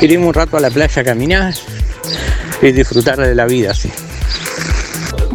[0.00, 1.52] iremos un rato a la playa a caminar
[2.62, 3.90] y disfrutar de la vida, sí.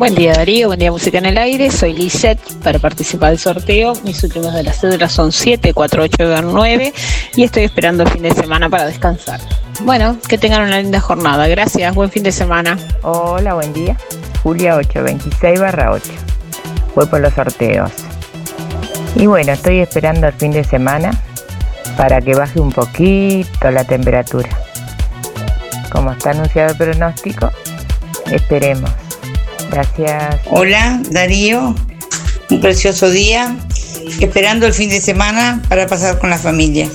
[0.02, 3.94] Buen día Darío, buen día Música en el Aire, soy Lisette para participar del sorteo.
[4.04, 6.94] Mis últimos de las cédulas son 7, 4, 8, 9
[7.36, 9.40] y estoy esperando el fin de semana para descansar.
[9.82, 11.48] Bueno, que tengan una linda jornada.
[11.48, 12.80] Gracias, buen fin de semana.
[13.04, 13.96] Hola, buen día.
[14.42, 16.04] Julia 826 barra 8.
[16.96, 17.92] Voy por los sorteos.
[19.16, 21.12] Y bueno, estoy esperando el fin de semana
[21.96, 24.50] para que baje un poquito la temperatura.
[25.92, 27.52] Como está anunciado el pronóstico,
[28.32, 28.90] esperemos.
[29.72, 30.42] Gracias.
[30.48, 31.74] Hola, Darío.
[32.50, 33.56] Un precioso día.
[34.20, 36.90] Esperando el fin de semana para pasar con la familia.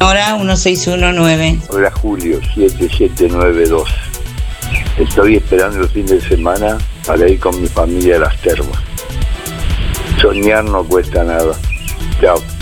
[0.00, 1.58] Ahora 1619.
[1.68, 3.88] Hola, Julio, 7792.
[4.98, 8.78] Estoy esperando el fin de semana para ir con mi familia a las termas.
[10.20, 11.54] Soñar no cuesta nada.
[12.20, 12.55] Chao.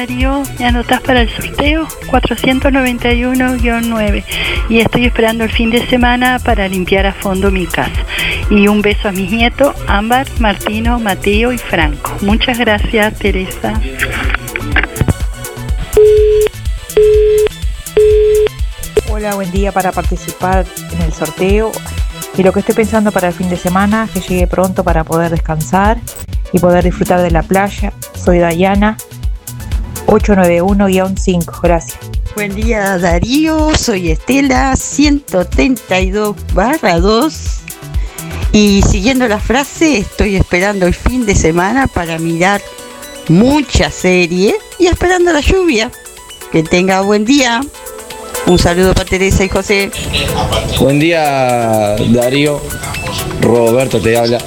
[0.00, 1.86] Darío, ¿me anotás para el sorteo?
[2.06, 4.24] 491-9
[4.70, 8.06] y estoy esperando el fin de semana para limpiar a fondo mi casa.
[8.48, 12.16] Y un beso a mis nietos, Ámbar, Martino, Mateo y Franco.
[12.22, 13.78] Muchas gracias, Teresa.
[19.10, 21.72] Hola, buen día para participar en el sorteo.
[22.38, 25.30] Y lo que estoy pensando para el fin de semana, que llegue pronto para poder
[25.30, 25.98] descansar
[26.54, 27.92] y poder disfrutar de la playa.
[28.14, 28.96] Soy Dayana,
[30.10, 31.60] 891-5.
[31.62, 31.98] Gracias.
[32.34, 36.36] Buen día Darío, soy Estela, 132
[37.00, 37.60] 2.
[38.52, 42.60] Y siguiendo la frase, estoy esperando el fin de semana para mirar
[43.28, 45.90] mucha serie y esperando la lluvia.
[46.50, 47.60] Que tenga buen día.
[48.46, 49.92] Un saludo para Teresa y José.
[50.80, 52.60] Buen día, Darío.
[53.40, 54.38] Roberto te habla.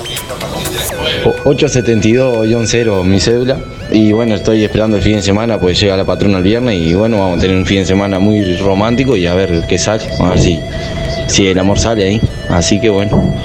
[1.44, 3.58] 872-0 mi cédula.
[3.92, 6.94] Y bueno, estoy esperando el fin de semana, pues llega la patrona el viernes y
[6.94, 10.04] bueno, vamos a tener un fin de semana muy romántico y a ver qué sale.
[10.20, 12.22] A ver si, el amor sale ahí.
[12.50, 13.36] Así que bueno,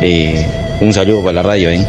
[0.00, 0.46] eh,
[0.80, 1.86] Un saludo para la radio, ¿eh?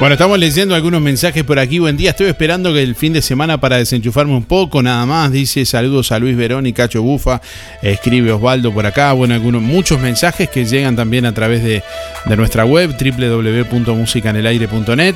[0.00, 1.78] Bueno, estamos leyendo algunos mensajes por aquí.
[1.78, 5.30] Buen día, estoy esperando que el fin de semana para desenchufarme un poco, nada más.
[5.30, 7.40] Dice saludos a Luis Verón y Cacho Bufa.
[7.80, 9.12] Escribe Osvaldo por acá.
[9.12, 11.84] Bueno, algunos, muchos mensajes que llegan también a través de,
[12.26, 15.14] de nuestra web www.musicanelaire.net.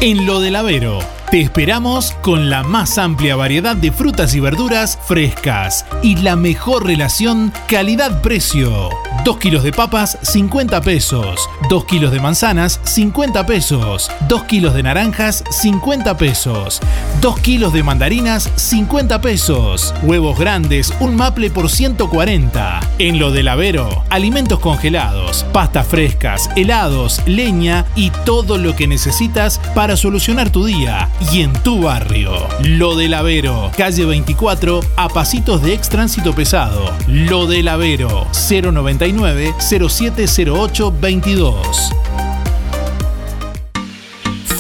[0.02, 1.00] En lo del Avero,
[1.32, 6.86] te esperamos con la más amplia variedad de frutas y verduras frescas y la mejor
[6.86, 8.92] relación calidad-precio.
[9.24, 11.50] 2 kilos de papas, 50 pesos.
[11.70, 14.12] 2 kilos de manzanas, 50 pesos.
[14.28, 16.82] 2 kilos de naranjas, 50 pesos.
[17.22, 19.94] 2 kilos de mandarinas, 50 pesos.
[20.04, 22.82] Huevos grandes, un maple por 140.
[23.00, 29.62] En lo del Avero, alimentos congelados, pastas frescas, helados, leña y todo lo que necesitas
[29.74, 32.34] para solucionar tu día y en tu barrio.
[32.62, 36.92] Lo del Avero, calle 24, a pasitos de ex tránsito pesado.
[37.08, 42.03] Lo del Avero, 099 0708 22.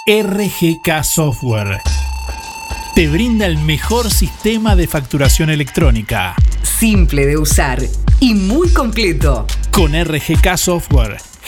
[0.07, 1.81] RGK Software
[2.95, 6.35] te brinda el mejor sistema de facturación electrónica.
[6.61, 7.81] Simple de usar
[8.19, 9.47] y muy completo.
[9.71, 11.30] Con RGK Software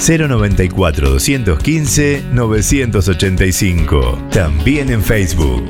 [0.00, 4.18] 094 215 985.
[4.30, 5.68] También en Facebook.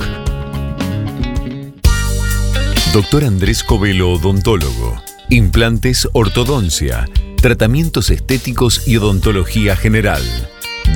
[2.93, 5.01] Doctor Andrés Covelo, odontólogo.
[5.31, 7.09] Implantes, ortodoncia,
[7.41, 10.23] tratamientos estéticos y odontología general.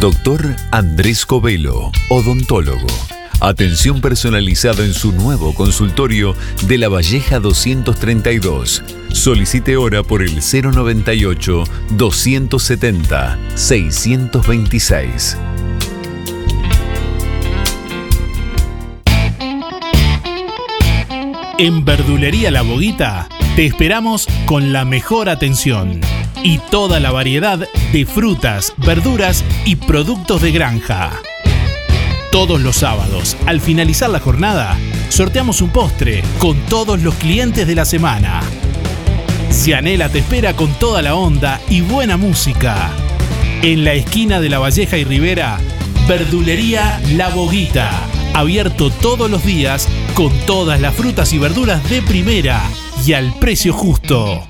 [0.00, 2.88] Doctor Andrés Covelo, odontólogo.
[3.44, 6.36] Atención personalizada en su nuevo consultorio
[6.68, 8.84] de La Valleja 232.
[9.08, 15.36] Solicite hora por el 098 270 626.
[21.58, 26.00] En Verdulería La Boguita te esperamos con la mejor atención
[26.44, 31.20] y toda la variedad de frutas, verduras y productos de granja.
[32.32, 34.78] Todos los sábados, al finalizar la jornada,
[35.10, 38.40] sorteamos un postre con todos los clientes de la semana.
[39.50, 42.88] Cianela te espera con toda la onda y buena música.
[43.60, 45.58] En la esquina de La Valleja y Rivera,
[46.08, 47.90] Verdulería La Boguita.
[48.32, 52.62] Abierto todos los días con todas las frutas y verduras de primera
[53.04, 54.48] y al precio justo.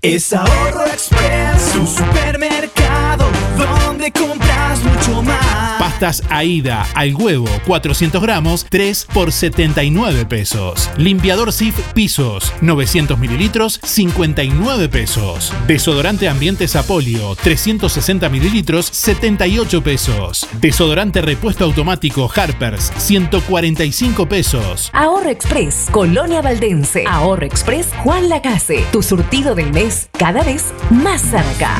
[0.00, 3.26] Es Ahorro Express, un supermercado
[3.58, 4.45] donde compras
[4.86, 5.56] mucho más.
[5.78, 10.90] Pastas Aida al huevo, 400 gramos, 3 por 79 pesos.
[10.96, 15.52] Limpiador Sif Pisos, 900 mililitros, 59 pesos.
[15.66, 20.46] Desodorante Ambiente Sapolio, 360 mililitros, 78 pesos.
[20.60, 24.90] Desodorante Repuesto Automático Harpers, 145 pesos.
[24.92, 27.04] Ahorro Express, Colonia Valdense.
[27.06, 28.84] Ahorro Express, Juan Lacase.
[28.92, 31.76] Tu surtido del mes cada vez más cerca.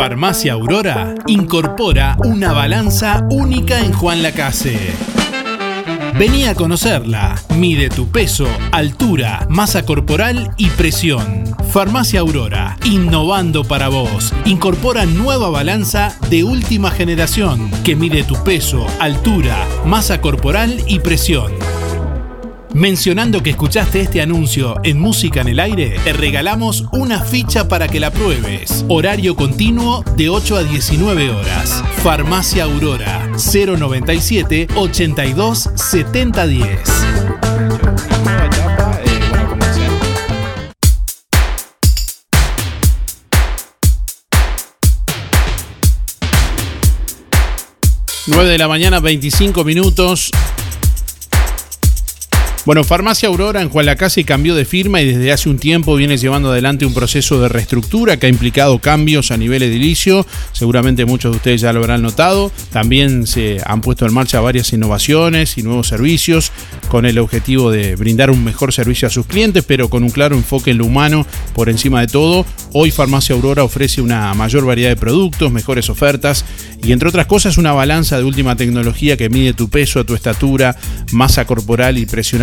[0.00, 4.94] Farmacia Aurora incorpora una balanza única en Juan Lacase.
[6.18, 7.38] Vení a conocerla.
[7.58, 11.44] Mide tu peso, altura, masa corporal y presión.
[11.70, 14.32] Farmacia Aurora, innovando para vos.
[14.46, 21.52] Incorpora nueva balanza de última generación que mide tu peso, altura, masa corporal y presión.
[22.74, 27.88] Mencionando que escuchaste este anuncio en Música en el Aire, te regalamos una ficha para
[27.88, 28.84] que la pruebes.
[28.88, 31.82] Horario continuo de 8 a 19 horas.
[32.02, 36.80] Farmacia Aurora 097 82 70 10.
[48.28, 50.30] Nueve de la mañana, 25 minutos.
[52.66, 56.18] Bueno, Farmacia Aurora en Juan Lacase cambió de firma y desde hace un tiempo viene
[56.18, 60.26] llevando adelante un proceso de reestructura que ha implicado cambios a nivel edilicio.
[60.52, 62.52] Seguramente muchos de ustedes ya lo habrán notado.
[62.70, 66.52] También se han puesto en marcha varias innovaciones y nuevos servicios
[66.90, 70.36] con el objetivo de brindar un mejor servicio a sus clientes, pero con un claro
[70.36, 72.44] enfoque en lo humano por encima de todo.
[72.74, 76.44] Hoy Farmacia Aurora ofrece una mayor variedad de productos, mejores ofertas
[76.82, 80.76] y entre otras cosas una balanza de última tecnología que mide tu peso, tu estatura,
[81.10, 82.42] masa corporal y presión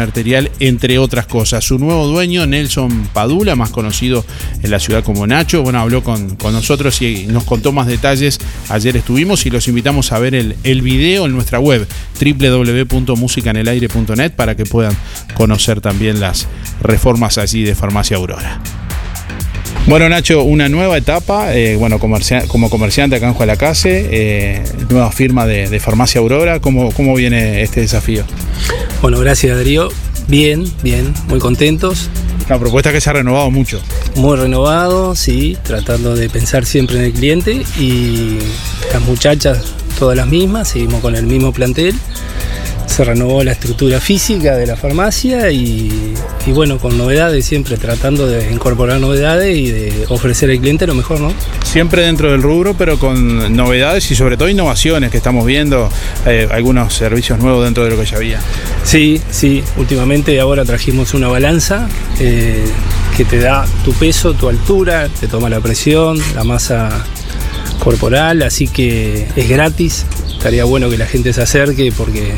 [0.60, 1.64] entre otras cosas.
[1.64, 4.26] Su nuevo dueño, Nelson Padula, más conocido
[4.62, 8.39] en la ciudad como Nacho, bueno, habló con, con nosotros y nos contó más detalles.
[8.70, 11.88] Ayer estuvimos y los invitamos a ver el, el video en nuestra web
[12.20, 14.97] www.musicanelaire.net para que puedan
[15.36, 16.47] conocer también las
[16.82, 18.60] reformas allí de Farmacia Aurora.
[19.88, 25.11] Bueno, Nacho, una nueva etapa, eh, bueno, comercia- como comerciante acá en Jualacase, eh, nueva
[25.11, 26.59] firma de, de Farmacia Aurora.
[26.59, 28.24] ¿Cómo, ¿Cómo viene este desafío?
[29.01, 29.89] Bueno, gracias Darío.
[30.28, 32.09] Bien, bien, muy contentos.
[32.49, 33.82] Una propuesta que se ha renovado mucho.
[34.15, 38.38] Muy renovado, sí, tratando de pensar siempre en el cliente y
[38.91, 39.59] las muchachas
[39.97, 41.95] todas las mismas, seguimos con el mismo plantel.
[42.88, 46.16] Se renovó la estructura física de la farmacia y,
[46.48, 50.96] y bueno, con novedades, siempre tratando de incorporar novedades y de ofrecer al cliente lo
[50.96, 51.32] mejor, ¿no?
[51.64, 55.90] Siempre dentro del rubro, pero con novedades y sobre todo innovaciones que estamos viendo,
[56.26, 58.40] eh, algunos servicios nuevos dentro de lo que ya había.
[58.84, 61.88] Sí, sí, últimamente ahora trajimos una balanza
[62.20, 62.66] eh,
[63.16, 67.06] que te da tu peso, tu altura, te toma la presión, la masa
[67.80, 70.06] corporal, así que es gratis.
[70.38, 72.32] Estaría bueno que la gente se acerque porque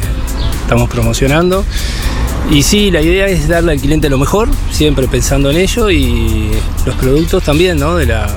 [0.62, 1.64] estamos promocionando.
[2.50, 6.50] Y sí, la idea es darle al cliente lo mejor, siempre pensando en ello y
[6.86, 7.95] los productos también, ¿no?
[7.95, 8.28] De la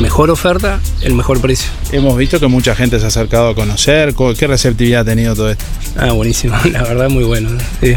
[0.00, 1.70] mejor oferta, el mejor precio.
[1.92, 4.12] Hemos visto que mucha gente se ha acercado a conocer.
[4.14, 5.64] Co- ¿Qué receptividad ha tenido todo esto?
[5.96, 7.48] Ah, buenísimo, la verdad muy bueno.
[7.80, 7.96] Es,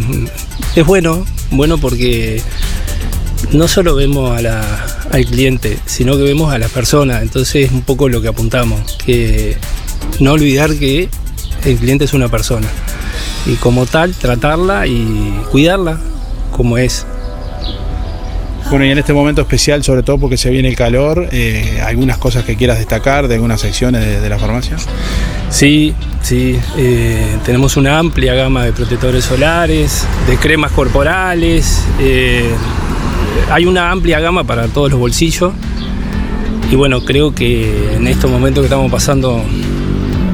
[0.75, 2.41] es bueno, bueno porque
[3.51, 7.21] no solo vemos a la- al cliente, sino que vemos a la persona.
[7.21, 9.57] Entonces es un poco lo que apuntamos, que
[10.19, 11.09] no olvidar que
[11.65, 12.67] el cliente es una persona.
[13.45, 15.99] Y como tal, tratarla y cuidarla
[16.51, 17.05] como es.
[18.69, 22.19] Bueno, y en este momento especial, sobre todo porque se viene el calor, eh, algunas
[22.19, 24.77] cosas que quieras destacar de algunas secciones de, de la farmacia.
[25.49, 32.51] Sí, sí, eh, tenemos una amplia gama de protectores solares, de cremas corporales, eh,
[33.49, 35.53] hay una amplia gama para todos los bolsillos
[36.71, 39.43] Y bueno, creo que en estos momentos que estamos pasando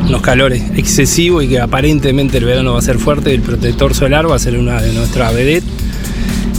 [0.07, 4.29] unos calores excesivos y que aparentemente el verano va a ser fuerte, el protector solar
[4.29, 5.69] va a ser una de nuestras vedettes.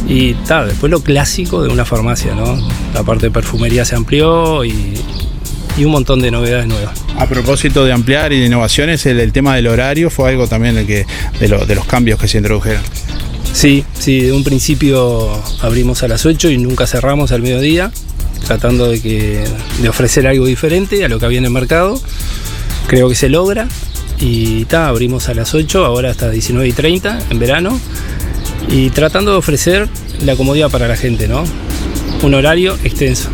[0.09, 2.57] Y tal, después lo clásico de una farmacia, ¿no?
[2.95, 4.95] La parte de perfumería se amplió y,
[5.77, 6.97] y un montón de novedades nuevas.
[7.19, 10.77] A propósito de ampliar y de innovaciones, el, el tema del horario fue algo también
[10.79, 11.07] el que,
[11.41, 12.83] de, lo- de los cambios que se introdujeron.
[13.53, 15.29] Sí, sí, de un principio
[15.63, 17.91] abrimos a las 8 y nunca cerramos al mediodía,
[18.47, 19.43] tratando de, que,
[19.83, 22.01] de ofrecer algo diferente a lo que había en el mercado.
[22.89, 23.67] Creo que se logra
[24.19, 27.79] y ta, abrimos a las 8, ahora hasta 19 y 30 en verano
[28.69, 29.89] y tratando de ofrecer
[30.25, 31.45] la comodidad para la gente, ¿no?
[32.23, 33.29] Un horario extenso.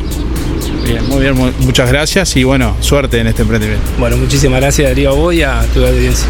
[0.85, 3.85] Bien, muy bien, mu- muchas gracias y bueno, suerte en este emprendimiento.
[3.99, 6.27] Bueno, muchísimas gracias Darío a vos y a tu audiencia.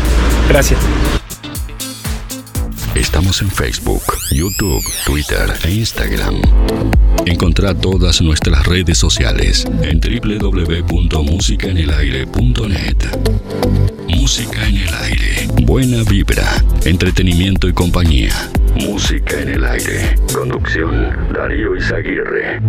[0.48, 0.78] Gracias.
[3.22, 4.02] En Facebook,
[4.32, 6.42] YouTube, Twitter e Instagram.
[7.24, 12.96] Encontrá todas nuestras redes sociales en www.musicaenelaire.net.
[14.08, 15.46] Música en el aire.
[15.62, 18.34] Buena vibra, entretenimiento y compañía.
[18.74, 20.16] Música en el aire.
[20.34, 22.60] Conducción Darío Izaguirre.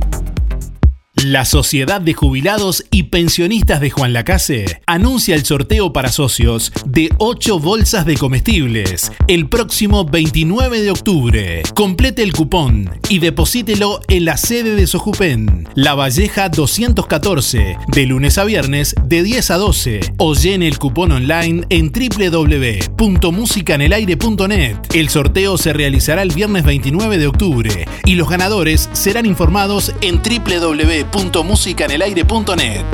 [1.25, 7.13] La Sociedad de Jubilados y Pensionistas de Juan Lacase anuncia el sorteo para socios de
[7.19, 11.61] 8 bolsas de comestibles el próximo 29 de octubre.
[11.75, 18.39] Complete el cupón y deposítelo en la sede de Sojupen, La Valleja 214, de lunes
[18.39, 24.75] a viernes de 10 a 12 o llene el cupón online en www.musicanelaire.net.
[24.95, 30.15] El sorteo se realizará el viernes 29 de octubre y los ganadores serán informados en
[30.15, 32.85] www www.musicanelaire.net.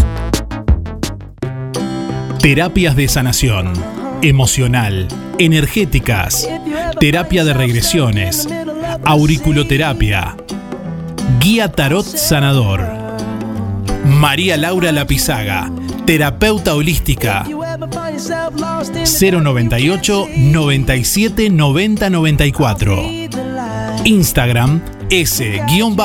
[2.40, 3.74] Terapias de sanación,
[4.22, 5.08] emocional,
[5.38, 6.48] energéticas,
[7.00, 8.48] terapia de regresiones,
[9.06, 10.36] auriculoterapia,
[11.40, 12.88] guía tarot sanador.
[14.06, 15.72] María Laura Lapizaga,
[16.06, 17.46] terapeuta holística.
[19.04, 23.04] 098 97 90 94.
[24.06, 25.96] Instagram S-E-del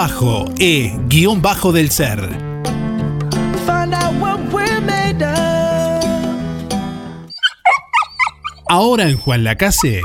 [1.90, 2.52] ser.
[8.68, 10.02] Ahora en Juan Lacase,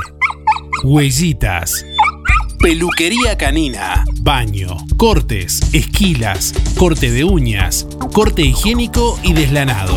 [0.82, 1.86] huellitas.
[2.58, 9.96] Peluquería canina, baño, cortes, esquilas, corte de uñas, corte higiénico y deslanado.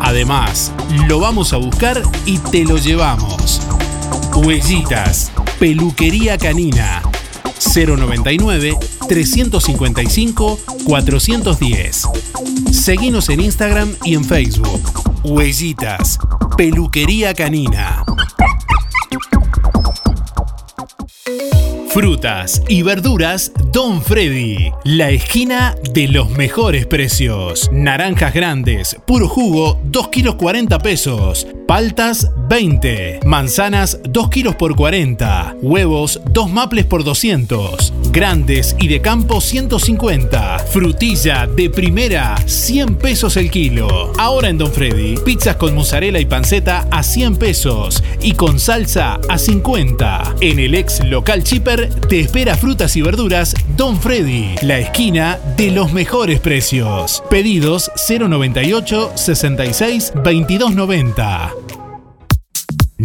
[0.00, 0.72] Además,
[1.06, 3.60] lo vamos a buscar y te lo llevamos.
[4.34, 5.30] Huellitas,
[5.60, 7.02] peluquería canina.
[7.74, 8.76] 099
[9.08, 12.02] 355 410.
[12.72, 14.82] Seguinos en Instagram y en Facebook.
[15.24, 16.18] Huellitas,
[16.56, 18.04] peluquería canina.
[21.92, 27.68] Frutas y verduras Don Freddy, la esquina de los mejores precios.
[27.70, 31.46] Naranjas grandes, puro jugo, 2 kilos 40 pesos.
[31.68, 33.20] Paltas, 20.
[33.24, 35.56] Manzanas 2 kilos por 40.
[35.62, 37.94] Huevos 2 maples por 200.
[38.10, 40.58] Grandes y de campo 150.
[40.58, 44.12] Frutilla de primera 100 pesos el kilo.
[44.18, 49.18] Ahora en Don Freddy, pizzas con mozzarella y panceta a 100 pesos y con salsa
[49.30, 50.34] a 50.
[50.42, 55.70] En el ex local Chipper te espera frutas y verduras Don Freddy, la esquina de
[55.70, 57.22] los mejores precios.
[57.30, 61.61] Pedidos 098 66 2290.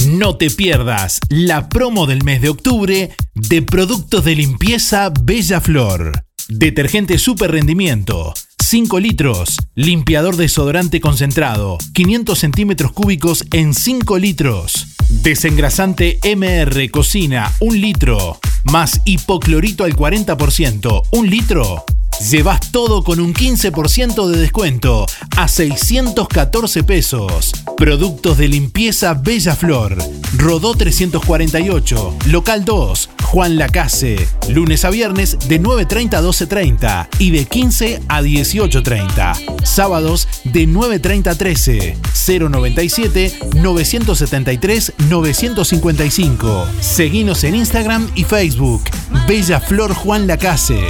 [0.06, 6.24] No te pierdas la promo del mes de octubre de productos de limpieza Bella Flor.
[6.50, 14.88] Detergente super rendimiento, 5 litros, limpiador desodorante concentrado, 500 centímetros cúbicos en 5 litros.
[15.10, 21.86] Desengrasante MR Cocina, 1 litro, más hipoclorito al 40%, 1 litro.
[22.20, 25.06] Llevas todo con un 15% de descuento
[25.38, 27.52] a 614 pesos.
[27.78, 29.96] Productos de limpieza Bella Flor.
[30.36, 32.18] Rodó 348.
[32.26, 33.10] Local 2.
[33.24, 34.28] Juan Lacase.
[34.50, 39.64] Lunes a viernes de 9.30 a 12.30 y de 15 a 18.30.
[39.64, 41.98] Sábados de 9.30 a 13.
[42.40, 46.68] 097 973 955.
[46.82, 48.84] Seguinos en Instagram y Facebook.
[49.28, 50.88] Bella Flor Juan Lacase.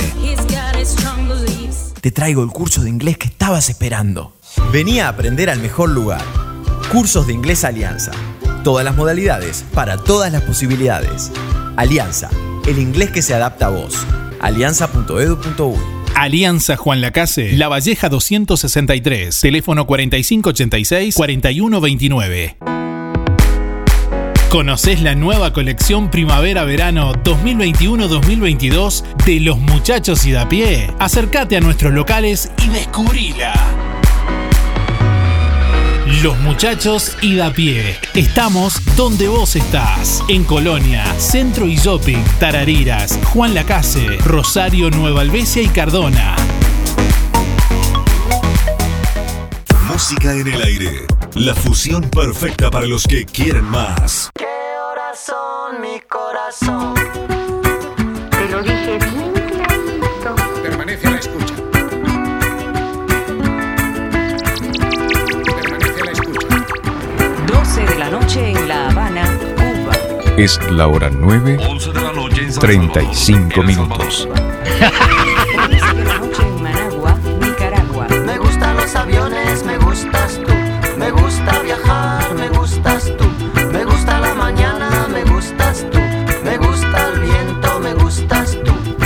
[2.08, 4.32] Te traigo el curso de inglés que estabas esperando.
[4.72, 6.24] Vení a aprender al mejor lugar.
[6.90, 8.14] Cursos de inglés Alianza.
[8.64, 11.34] Todas las modalidades para todas las posibilidades.
[11.76, 12.30] Alianza,
[12.66, 14.06] el inglés que se adapta a vos.
[14.40, 15.76] alianza.edu.uy
[16.16, 22.56] Alianza Juan Lacase, La Valleja 263, teléfono 4586-4129.
[24.50, 30.90] ¿Conocés la nueva colección Primavera-Verano 2021-2022 de los muchachos y de a pie?
[31.00, 33.54] Acércate a nuestros locales y descubrila.
[36.24, 37.98] Los muchachos y da pie.
[38.14, 40.24] Estamos donde vos estás.
[40.30, 46.38] En Colonia, Centro y Shopping, Tarariras, Juan Lacase, Rosario, Nueva Albesia y Cardona.
[49.90, 51.17] Música en el aire.
[51.40, 54.32] La fusión perfecta para los que quieren más.
[54.34, 56.96] Corazón, mi corazón.
[58.32, 60.36] Te lo dije bien clarito.
[60.64, 61.54] Permanece a la escucha.
[65.46, 66.66] Permanece a la escucha.
[67.46, 69.94] 12 de la noche en La Habana, Cuba.
[70.38, 71.60] Es la hora 9,
[72.60, 74.28] 35 minutos.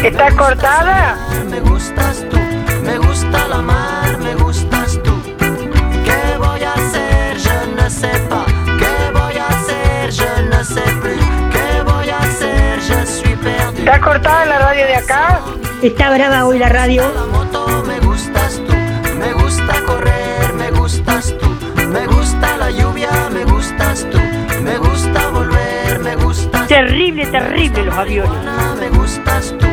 [0.04, 1.18] ¿Está cortada?
[1.50, 2.38] Me gustas tú.
[2.84, 5.14] Me gusta la mar, me gustas tú.
[5.38, 7.38] ¿Qué voy a hacer?
[7.38, 8.46] Je ne sais pas.
[8.80, 10.12] ¿Qué voy a hacer?
[10.12, 11.20] Je ne sais plus.
[11.52, 12.80] ¿Qué voy a hacer?
[12.82, 13.78] Je suis perdu.
[13.80, 15.42] ¿Está cortada la radio de acá?
[15.84, 17.04] Está brava hoy la radio.
[17.14, 18.74] La moto me gustas tú,
[19.18, 21.48] me gusta correr, me gustas tú,
[21.88, 24.20] me gusta la lluvia, me gustas tú,
[24.64, 28.44] me gusta volver, me gustas Terrible, terrible los aviones.
[28.80, 29.66] me gustas tú,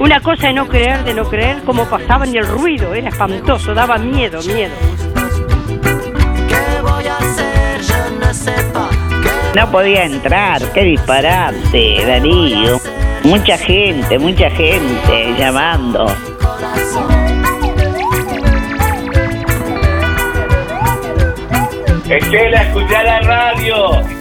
[0.00, 3.74] Una cosa de no creer, de no creer cómo pasaban y el ruido, era espantoso,
[3.74, 4.74] daba miedo, miedo.
[6.48, 7.80] ¿Qué voy a hacer?
[7.80, 8.90] Je ne sais pas.
[9.22, 12.80] ¿Qué No podía entrar, qué disparate, Darío.
[13.24, 16.06] Mucha gente, mucha gente llamando.
[22.08, 24.11] Estela, escuchá la radio.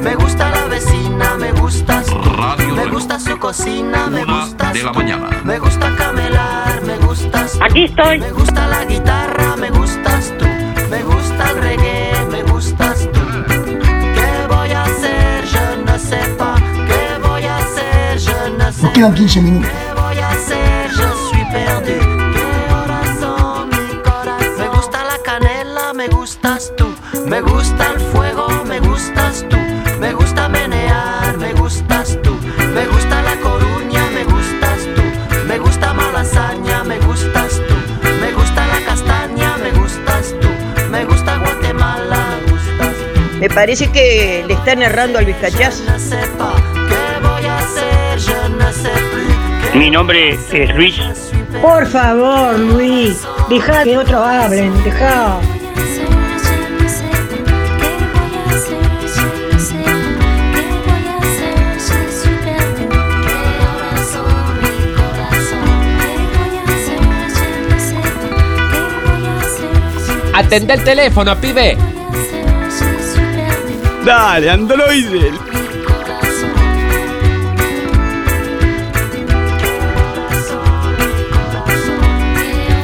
[0.00, 4.92] Me gusta la vecina, me gustas tú, me gusta su cocina, me gustas de la
[4.92, 5.28] tú, mañana.
[5.44, 8.18] me gusta camelar, me gustas tú, Aquí estoy.
[8.18, 10.44] me gusta la guitarra, me gustas tú,
[10.90, 13.20] me gusta el reggae, me gustas tú.
[14.14, 15.44] ¿Qué voy a hacer?
[15.52, 16.60] Je ne sais pas.
[16.88, 18.20] ¿Qué voy a hacer?
[18.58, 19.70] Ne sais Nos quedan 15 minutos.
[19.70, 20.90] ¿Qué voy a hacer?
[20.90, 21.98] Je suis perdu.
[22.34, 24.58] ¿Qué horas son, mi corazón?
[24.58, 26.86] Me gusta la canela, me gustas tú.
[27.26, 27.97] Me gusta el
[43.58, 45.82] parece que le están errando al vizcachazo.
[49.74, 50.94] Mi nombre es Luis.
[51.60, 55.40] Por favor, Luis, deja que otros hablen, deja.
[70.32, 71.87] Atende el teléfono, pibe.
[74.08, 75.32] Dale, androide.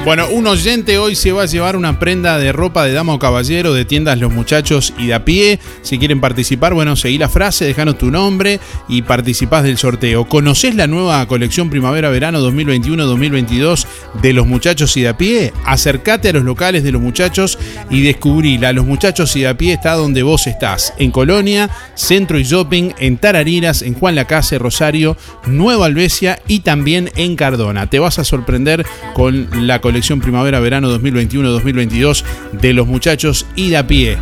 [0.04, 3.18] Bueno, un oyente hoy se va a llevar una prenda de ropa de dama o
[3.18, 5.58] caballero de tiendas Los Muchachos y de a pie.
[5.84, 8.58] Si quieren participar, bueno, seguí la frase, dejanos tu nombre
[8.88, 10.24] y participás del sorteo.
[10.24, 13.86] ¿Conoces la nueva colección primavera-verano 2021-2022
[14.22, 15.52] de Los Muchachos y de a pie?
[15.66, 17.58] Acércate a los locales de Los Muchachos
[17.90, 18.72] y descubrila.
[18.72, 20.94] Los Muchachos y de a pie está donde vos estás.
[20.98, 27.10] En Colonia, Centro y Shopping, en Tarariras, en Juan Lacase, Rosario, Nueva Albesia y también
[27.14, 27.90] en Cardona.
[27.90, 33.86] Te vas a sorprender con la colección primavera-verano 2021-2022 de los muchachos y de a
[33.86, 34.16] pie.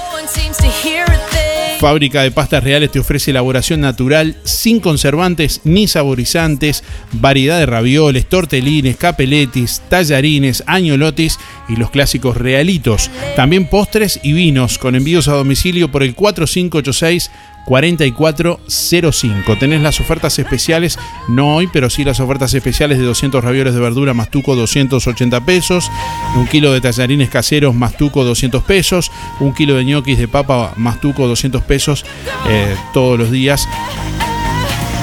[1.82, 8.30] Fábrica de Pastas Reales te ofrece elaboración natural sin conservantes ni saborizantes, variedad de ravioles,
[8.30, 11.39] tortelines, capeletis, tallarines, añolotis
[11.72, 13.09] y los clásicos realitos.
[13.36, 17.32] También postres y vinos con envíos a domicilio por el 4586
[17.65, 19.57] 4405.
[19.57, 20.97] Tenés las ofertas especiales,
[21.28, 25.45] no hoy, pero sí las ofertas especiales de 200 ravioles de verdura más tuco 280
[25.45, 25.89] pesos,
[26.36, 30.74] un kilo de tallarines caseros más tuco 200 pesos, un kilo de ñoquis de papa
[30.78, 32.05] más tuco 200 pesos
[32.47, 33.67] eh, todos los días.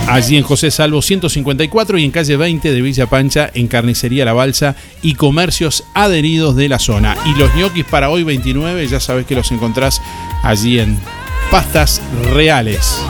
[0.08, 4.32] Allí en José Salvo 154 y en calle 20 de Villa Pancha, en Carnicería La
[4.32, 7.14] Balsa y comercios adheridos de la zona.
[7.26, 10.00] Y los ñoquis para hoy 29, ya sabes que los encontrás
[10.42, 10.98] allí en
[11.50, 12.00] pastas
[12.32, 13.02] reales.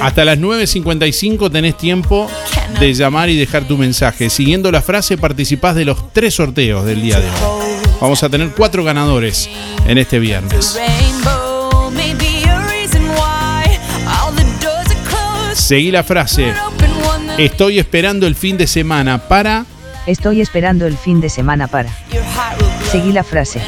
[0.00, 2.30] Hasta las 9.55 tenés tiempo
[2.78, 4.30] de llamar y dejar tu mensaje.
[4.30, 7.66] Siguiendo la frase participás de los tres sorteos del día de hoy.
[8.00, 9.48] Vamos a tener cuatro ganadores
[9.86, 10.78] en este viernes.
[15.54, 16.52] Seguí la frase.
[17.38, 19.66] Estoy esperando el fin de semana para...
[20.06, 21.90] Estoy esperando el fin de semana para.
[22.92, 23.60] Seguí la frase.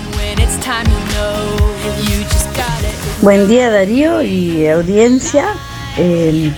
[3.20, 5.46] Buen día Darío y audiencia.
[5.96, 6.52] Eh,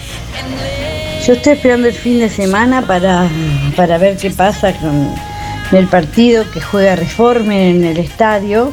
[1.31, 3.29] yo estoy esperando el fin de semana para,
[3.77, 5.15] para ver qué pasa con
[5.71, 8.73] el partido que juega Reforme en el estadio.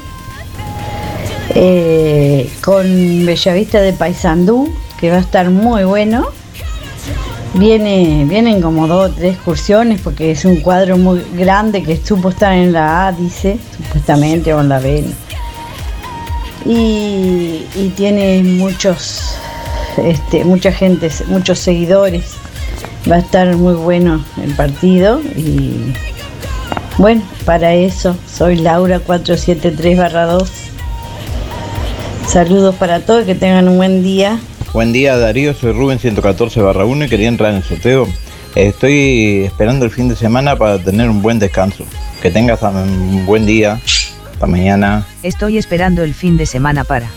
[1.54, 2.84] eh, con
[3.28, 6.30] Bellavista de Paysandú, que va a estar muy bueno.
[7.54, 12.30] Viene, vienen como dos o tres excursiones porque es un cuadro muy grande que supo
[12.30, 15.04] estar en la A, dice, supuestamente, o en la B.
[16.66, 19.36] Y, y tiene muchos,
[19.98, 22.36] este, mucha gente, muchos seguidores.
[23.10, 25.94] Va a estar muy bueno el partido y
[26.98, 30.52] bueno, para eso soy Laura 473 2.
[32.28, 34.40] Saludos para todos, que tengan un buen día.
[34.74, 38.08] Buen día Darío, soy Rubén 114 1 y quería entrar en el sorteo.
[38.56, 41.86] Estoy esperando el fin de semana para tener un buen descanso.
[42.22, 43.80] Que tengas un buen día.
[44.34, 45.06] Hasta mañana.
[45.22, 47.08] Estoy esperando el fin de semana para.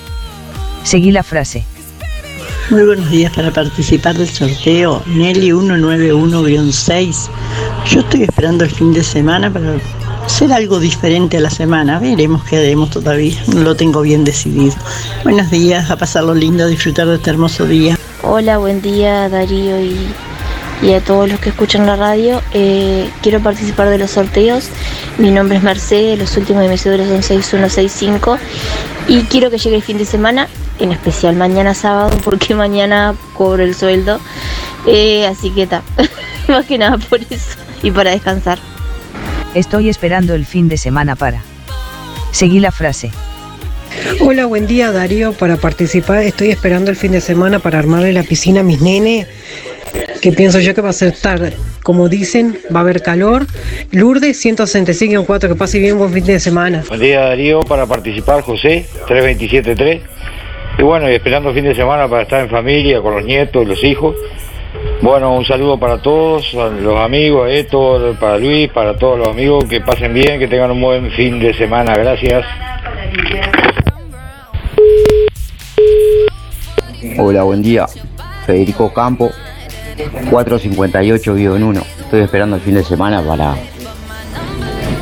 [0.84, 1.64] Seguí la frase.
[2.70, 7.28] Muy buenos días para participar del sorteo Nelly 191-6.
[7.90, 9.74] Yo estoy esperando el fin de semana para
[10.24, 11.98] hacer algo diferente a la semana.
[11.98, 13.42] Veremos qué haremos todavía.
[13.52, 14.76] No lo tengo bien decidido.
[15.24, 17.98] Buenos días, a pasarlo lindo, a disfrutar de este hermoso día.
[18.22, 19.96] Hola, buen día Darío y,
[20.80, 22.40] y a todos los que escuchan la radio.
[22.54, 24.68] Eh, quiero participar de los sorteos.
[25.18, 28.38] Mi nombre es Mercedes, los últimos de mis son 6165
[29.08, 30.46] y quiero que llegue el fin de semana,
[30.78, 34.20] en especial mañana sábado, porque mañana cobro el sueldo.
[34.86, 35.82] Eh, así que está,
[36.48, 38.58] más que nada por eso y para descansar.
[39.54, 41.42] Estoy esperando el fin de semana para.
[42.30, 43.10] Seguí la frase.
[44.20, 45.32] Hola, buen día Darío.
[45.32, 49.26] Para participar estoy esperando el fin de semana para armarle la piscina a mis nenes,
[50.22, 53.46] que pienso yo que va a ser tarde, como dicen, va a haber calor.
[53.90, 56.84] Lourdes 165-4, que pase bien, buen fin de semana.
[56.88, 60.19] Buen día Darío, para participar José, 3273.
[60.78, 63.66] Y bueno, y esperando el fin de semana para estar en familia, con los nietos,
[63.66, 64.16] los hijos.
[65.02, 69.28] Bueno, un saludo para todos, a los amigos, a Héctor, para Luis, para todos los
[69.28, 72.44] amigos, que pasen bien, que tengan un buen fin de semana, gracias.
[77.18, 77.86] Hola, buen día.
[78.46, 79.30] Federico Campo,
[80.30, 81.82] 458-1.
[82.00, 83.54] Estoy esperando el fin de semana para,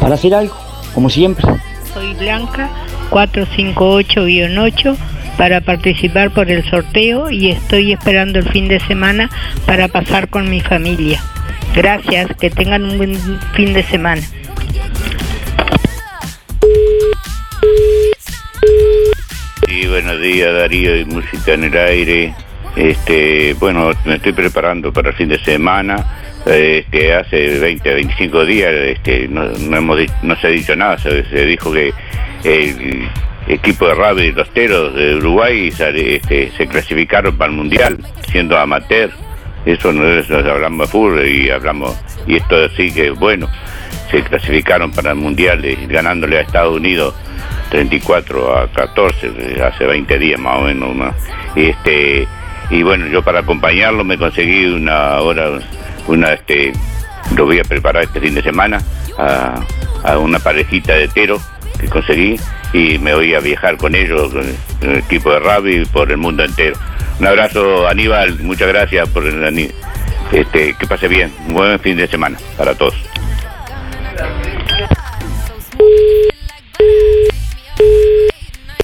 [0.01, 0.57] para hacer algo,
[0.95, 1.45] como siempre.
[1.93, 2.71] Soy Blanca,
[3.11, 4.97] 458-8
[5.39, 9.31] para participar por el sorteo y estoy esperando el fin de semana
[9.65, 11.23] para pasar con mi familia.
[11.75, 13.15] Gracias, que tengan un buen
[13.55, 14.21] fin de semana.
[19.67, 22.35] Sí, buenos días Darío y Música en el Aire.
[22.75, 26.05] Este, bueno, me estoy preparando para el fin de semana.
[26.47, 29.45] Este, hace 20, 25 días este, no,
[29.77, 30.99] hemos, no se ha dicho nada.
[30.99, 31.93] Se, dijo que
[33.49, 37.99] equipo de rugby los Teros de Uruguay sale- este, se clasificaron para el Mundial,
[38.31, 39.11] siendo amateur.
[39.67, 41.95] Eso no es, hablamos de fútbol y hablamos,
[42.27, 43.49] y esto sí que bueno,
[44.11, 47.15] se clasificaron para el Mundial eh, ganándole a Estados Unidos
[47.71, 51.15] 34 a 14 eh, hace 20 días más o menos ¿no?
[51.55, 52.27] y este
[52.71, 55.59] y bueno yo para acompañarlo me conseguí una hora
[56.07, 56.73] una este
[57.37, 58.79] lo voy a preparar este fin de semana
[59.19, 59.61] a,
[60.05, 61.39] a una parejita de tero
[61.79, 62.37] que conseguí
[62.73, 66.45] y me voy a viajar con ellos con el equipo de rugby por el mundo
[66.45, 66.77] entero
[67.19, 69.73] un abrazo Aníbal muchas gracias por el
[70.33, 72.95] este que pase bien un buen fin de semana para todos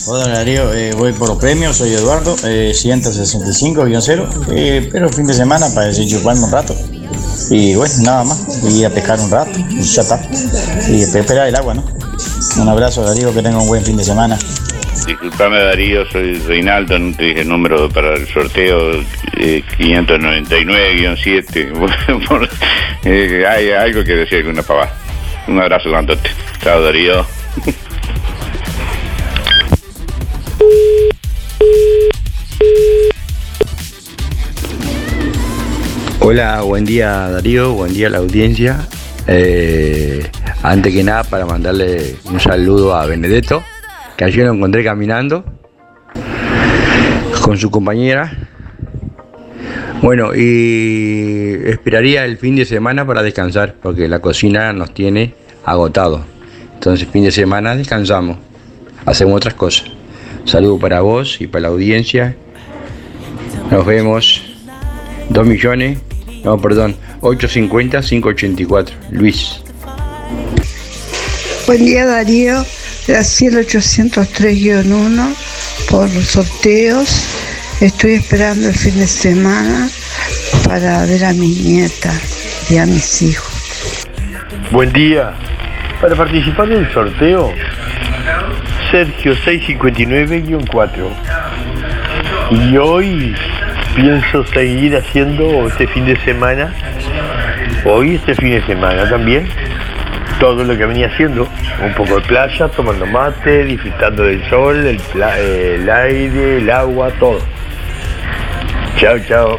[0.07, 5.33] Hola Darío, eh, voy por los premios, soy Eduardo, eh, 165-0, eh, pero fin de
[5.33, 6.77] semana para decir chuparme un rato.
[7.49, 10.21] Y bueno, nada más, y a pescar un rato, y ya está.
[10.91, 12.04] Y esperar el agua, ¿no?
[12.61, 14.39] Un abrazo Darío, que tenga un buen fin de semana.
[15.07, 18.93] Disculpame Darío, soy Reinaldo, no te dije el número para el sorteo
[19.37, 21.73] eh, 599-7.
[22.29, 22.49] Por-
[23.05, 24.95] eh, hay algo que decir alguna pavada.
[25.49, 26.31] Un abrazo grandote.
[26.63, 27.27] Chao Darío.
[36.21, 38.87] Hola, buen día Darío, buen día a la audiencia.
[39.27, 40.27] Eh,
[40.65, 43.63] antes que nada, para mandarle un saludo a Benedetto,
[44.17, 45.45] que ayer lo encontré caminando
[47.43, 48.49] con su compañera.
[50.01, 55.35] Bueno, y esperaría el fin de semana para descansar, porque la cocina nos tiene
[55.67, 56.25] agotado.
[56.73, 58.39] Entonces, fin de semana descansamos,
[59.05, 59.91] hacemos otras cosas.
[60.47, 62.37] Saludo para vos y para la audiencia.
[63.71, 64.43] Nos vemos.
[65.31, 65.99] 2 millones,
[66.45, 68.97] no, perdón, 850 584.
[69.11, 69.64] Luis.
[71.67, 72.63] Buen día Darío,
[73.09, 75.35] Graciela 803-1
[75.89, 77.25] por los sorteos.
[77.81, 79.89] Estoy esperando el fin de semana
[80.67, 82.13] para ver a mi nieta
[82.69, 84.07] y a mis hijos.
[84.73, 85.33] Buen día.
[86.03, 87.51] Para participar del sorteo,
[88.91, 91.09] Sergio 659-4.
[92.51, 93.35] Y hoy
[93.97, 96.75] pienso seguir haciendo este fin de semana,
[97.87, 99.49] hoy este fin de semana también,
[100.39, 101.49] todo lo que venía haciendo.
[101.83, 107.41] Un poco de playa, tomando mate, disfrutando del sol, el, aire, el agua, todo.
[108.97, 109.59] Chao, chao.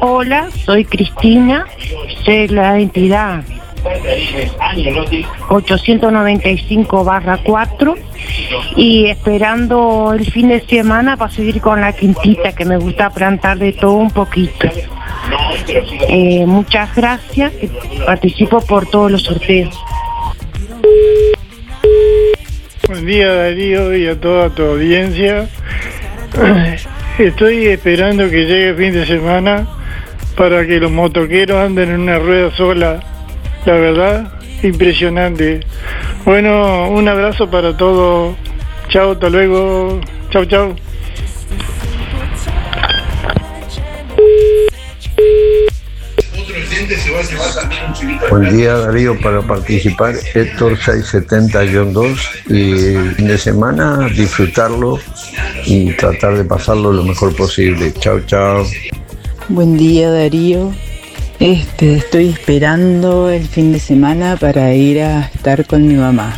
[0.00, 1.66] Hola, soy Cristina,
[2.24, 3.44] sé la entidad
[5.48, 7.94] 895 barra 4
[8.76, 13.58] y esperando el fin de semana para seguir con la quintita que me gusta plantar
[13.58, 14.68] de todo un poquito.
[16.08, 17.52] Eh, muchas gracias,
[18.06, 19.78] participo por todos los sorteos.
[22.88, 25.48] Buen día Darío y a toda tu audiencia.
[27.18, 29.66] Estoy esperando que llegue el fin de semana
[30.36, 33.09] para que los motoqueros anden en una rueda sola.
[33.66, 34.32] La verdad,
[34.62, 35.60] impresionante.
[36.24, 38.36] Bueno, un abrazo para todos.
[38.88, 40.00] Chao, hasta luego.
[40.30, 40.74] Chao, chao.
[48.30, 52.18] Buen día Darío, para participar Héctor 670-2
[52.48, 54.98] y el fin de semana disfrutarlo
[55.66, 57.92] y tratar de pasarlo lo mejor posible.
[58.00, 58.64] Chao, chao.
[59.48, 60.72] Buen día Darío.
[61.40, 66.36] Este, estoy esperando el fin de semana para ir a estar con mi mamá.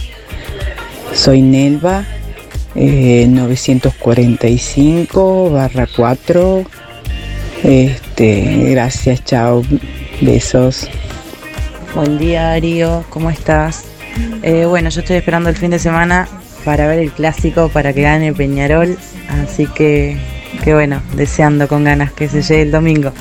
[1.13, 2.05] Soy Nelva
[2.77, 6.65] eh, 945 barra 4.
[7.65, 9.65] Este, gracias, chao,
[10.21, 10.89] besos.
[11.97, 13.87] Buen día Darío, ¿cómo estás?
[14.45, 16.29] Eh, bueno, yo estoy esperando el fin de semana
[16.65, 18.97] para ver el clásico, para que gane Peñarol,
[19.29, 20.17] así que,
[20.63, 23.13] que bueno, deseando con ganas que se llegue el domingo.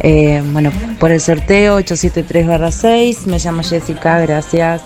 [0.00, 4.82] Eh, bueno, por el sorteo 873-6, me llamo Jessica, gracias.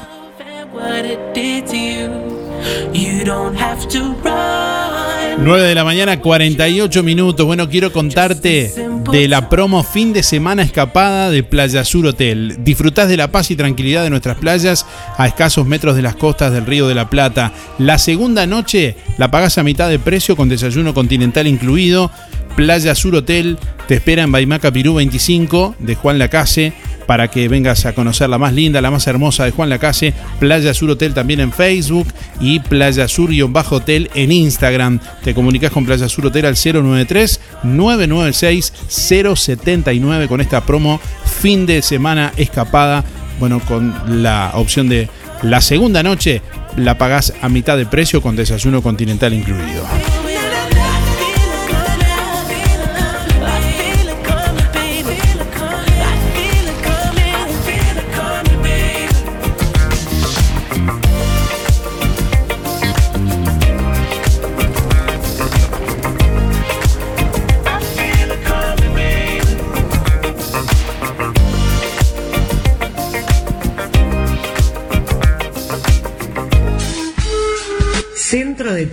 [5.45, 7.45] 9 de la mañana, 48 minutos.
[7.45, 8.73] Bueno, quiero contarte
[9.11, 12.59] de la promo fin de semana escapada de Playa Sur Hotel.
[12.61, 14.87] Disfrutás de la paz y tranquilidad de nuestras playas
[15.19, 17.53] a escasos metros de las costas del Río de la Plata.
[17.79, 22.13] La segunda noche la pagás a mitad de precio con desayuno continental incluido.
[22.55, 23.59] Playa Sur Hotel
[23.89, 26.73] te espera en Baimaca Pirú 25 de Juan Lacase
[27.13, 30.15] para que vengas a conocer la más linda, la más hermosa de Juan Lacase.
[30.41, 32.09] Playa Sur Hotel también en Facebook
[32.41, 34.99] y Playa Sur-Hotel en Instagram.
[35.23, 41.03] Te comunicas con Playa Sur Hotel al 093 996 079 con esta promo
[41.39, 43.05] fin de semana escapada.
[43.39, 45.11] Bueno, con la opción de
[45.43, 46.41] la segunda noche
[46.79, 49.85] la pagás a mitad de precio con desayuno continental incluido.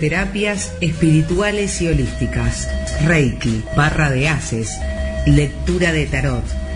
[0.00, 2.70] Terapias Espirituales y Holísticas.
[3.04, 4.78] Reiki, barra de haces,
[5.26, 6.69] lectura de tarot.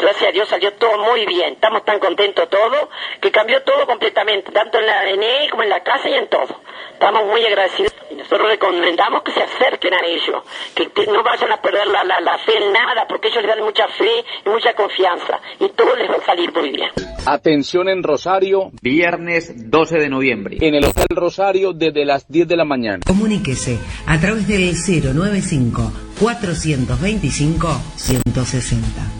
[0.00, 1.54] Gracias a Dios salió todo muy bien.
[1.54, 2.88] Estamos tan contentos todos
[3.20, 6.28] que cambió todo completamente, tanto en la en él como en la casa y en
[6.28, 6.60] todo.
[6.92, 10.42] Estamos muy agradecidos y nosotros recomendamos que se acerquen a ellos,
[10.74, 13.54] que te- no vayan a perder la, la, la fe en nada, porque ellos les
[13.56, 16.90] dan mucha fe y mucha confianza y todo les va a salir muy bien.
[17.26, 20.58] Atención en Rosario, viernes 12 de noviembre.
[20.60, 22.98] En el Hotel Rosario desde las 10 de la mañana.
[23.06, 29.19] Comuníquese a través del 095 425 160.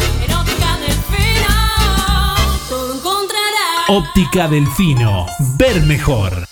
[3.89, 5.25] Óptica Delfino.
[5.57, 6.45] Ver mejor.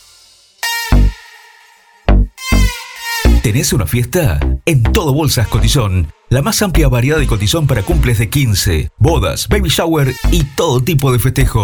[3.41, 4.39] ¿Tenés una fiesta?
[4.65, 6.13] En Todo Bolsas Cotizón.
[6.29, 10.81] La más amplia variedad de cotizón para cumples de 15, bodas, baby shower y todo
[10.81, 11.63] tipo de festejo.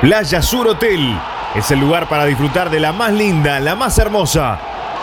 [0.00, 1.18] Playa Sur Hotel
[1.54, 4.60] es el lugar para disfrutar de la más linda, la más hermosa.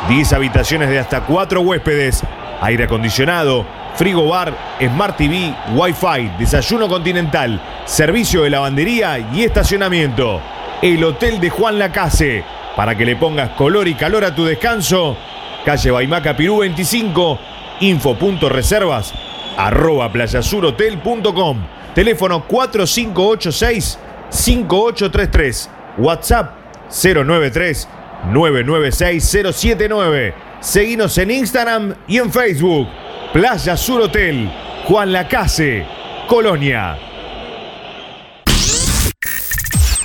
[0.08, 2.24] 10 habitaciones de hasta 4 huéspedes,
[2.62, 3.66] aire acondicionado,
[3.96, 10.40] frigo bar, Smart TV, Wi-Fi, desayuno continental, servicio de lavandería y estacionamiento.
[10.80, 12.44] El Hotel de Juan Lacase.
[12.76, 15.18] Para que le pongas color y calor a tu descanso,
[15.66, 17.40] calle Baimaca Pirú 25,
[17.80, 19.12] info.reservas,
[19.58, 21.58] arroba playasurhotel.com,
[21.96, 24.00] teléfono 4586
[24.34, 25.70] 5833.
[25.98, 26.52] WhatsApp
[26.90, 27.88] 093
[28.32, 29.24] 996
[29.54, 30.34] 079.
[30.60, 32.88] Seguinos en Instagram y en Facebook.
[33.34, 34.50] Playa Sur Hotel,
[34.86, 35.86] Juan Lacase,
[36.28, 36.98] Colonia.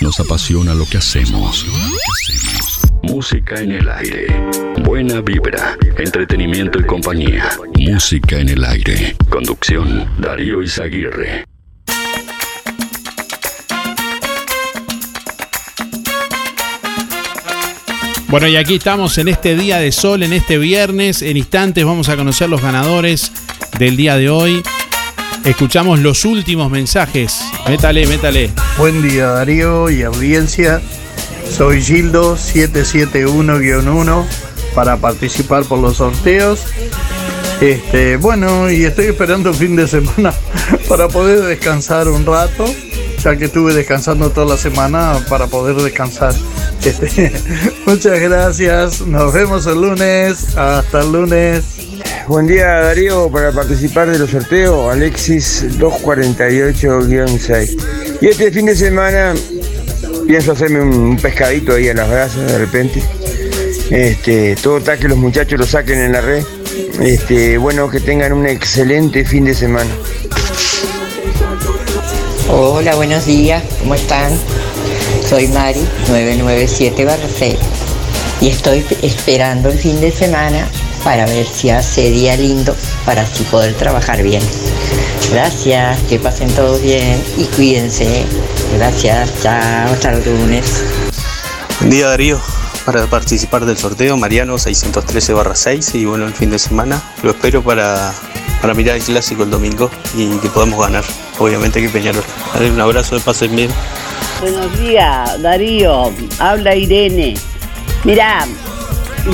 [0.01, 1.67] Nos apasiona lo que hacemos.
[3.03, 4.27] Música en el aire.
[4.79, 7.51] Buena vibra, entretenimiento y compañía.
[7.79, 9.17] Música en el aire.
[9.29, 11.45] Conducción, Darío Izaguirre.
[18.29, 21.23] Bueno, y aquí estamos en este día de sol, en este viernes.
[21.23, 23.33] En instantes vamos a conocer los ganadores
[23.79, 24.63] del día de hoy.
[25.47, 27.41] Escuchamos los últimos mensajes.
[27.67, 28.51] Métale, métale.
[28.77, 30.83] Buen día Darío y audiencia.
[31.51, 34.27] Soy Gildo 771-1
[34.75, 36.67] para participar por los sorteos.
[37.63, 40.35] Este, bueno, y estoy esperando fin de semana
[40.89, 42.67] para poder descansar un rato,
[43.23, 46.35] ya que estuve descansando toda la semana para poder descansar.
[46.85, 47.33] Este,
[47.87, 51.65] muchas gracias, nos vemos el lunes, hasta el lunes.
[52.29, 58.19] Buen día Darío, para participar de los sorteos, Alexis 248-6.
[58.21, 59.35] Y este fin de semana
[60.27, 63.03] pienso hacerme un pescadito ahí a las brasas de repente.
[63.91, 66.45] Este, todo está que los muchachos lo saquen en la red.
[67.01, 69.91] Este, bueno, que tengan un excelente fin de semana.
[72.51, 74.33] Hola, buenos días, ¿cómo están?
[75.29, 77.59] Soy Mari, 997-6
[78.41, 80.67] y estoy esperando el fin de semana
[81.05, 84.43] para ver si hace día lindo para así poder trabajar bien.
[85.31, 88.25] Gracias, que pasen todos bien y cuídense.
[88.79, 90.83] Gracias, chao, hasta el lunes.
[91.81, 92.41] Buen día Darío,
[92.87, 98.15] para participar del sorteo Mariano 613-6 y bueno el fin de semana lo espero para,
[98.61, 101.05] para mirar el clásico el domingo y que podamos ganar,
[101.39, 102.25] obviamente que Peñarol.
[102.55, 103.71] Dale un abrazo, de pasen bien.
[104.41, 106.13] Buenos días, Darío.
[106.39, 107.35] Habla Irene.
[108.05, 108.47] Mirá,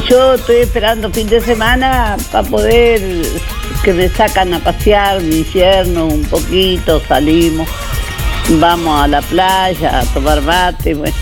[0.09, 3.01] yo estoy esperando fin de semana para poder
[3.83, 7.69] que me sacan a pasear mi yerno un poquito, salimos,
[8.59, 11.15] vamos a la playa a tomar mate, bueno,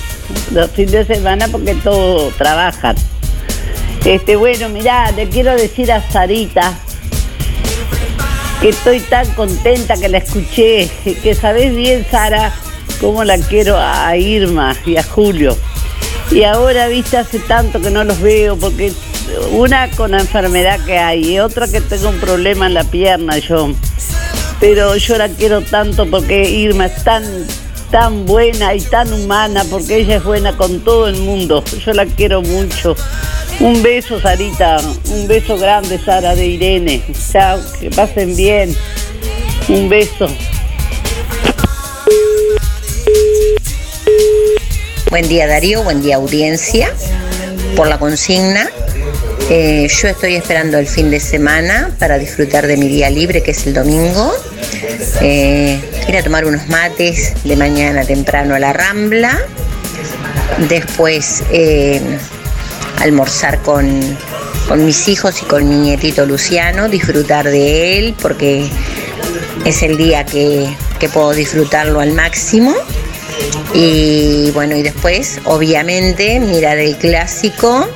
[0.53, 2.95] los fines de semana porque todos trabajan.
[4.05, 6.73] Este, bueno, mirá, le quiero decir a Sarita
[8.62, 10.89] que estoy tan contenta que la escuché,
[11.20, 12.55] que sabés bien, Sara,
[13.01, 15.59] cómo la quiero a Irma y a Julio.
[16.30, 18.93] Y ahora, viste, hace tanto que no los veo, porque
[19.51, 23.36] una con la enfermedad que hay y otra que tengo un problema en la pierna
[23.39, 23.72] yo.
[24.60, 27.24] Pero yo la quiero tanto porque Irma es tan,
[27.90, 31.64] tan buena y tan humana, porque ella es buena con todo el mundo.
[31.84, 32.94] Yo la quiero mucho.
[33.62, 34.78] Un beso, Sarita.
[35.12, 37.01] Un beso grande, Sara, de Irene.
[37.30, 38.76] Chao, que pasen bien.
[39.68, 40.26] Un beso.
[45.10, 46.93] Buen día Darío, buen día audiencia.
[47.76, 48.68] Por la consigna,
[49.48, 53.52] eh, yo estoy esperando el fin de semana para disfrutar de mi día libre, que
[53.52, 54.32] es el domingo.
[55.20, 55.78] Eh,
[56.09, 59.39] ir a tomar unos mates de mañana temprano a la Rambla.
[60.68, 62.01] Después eh,
[63.03, 64.01] almorzar con,
[64.69, 68.69] con mis hijos y con mi nietito Luciano, disfrutar de él porque
[69.65, 72.74] es el día que, que puedo disfrutarlo al máximo.
[73.74, 77.89] Y bueno, y después, obviamente, mirar el clásico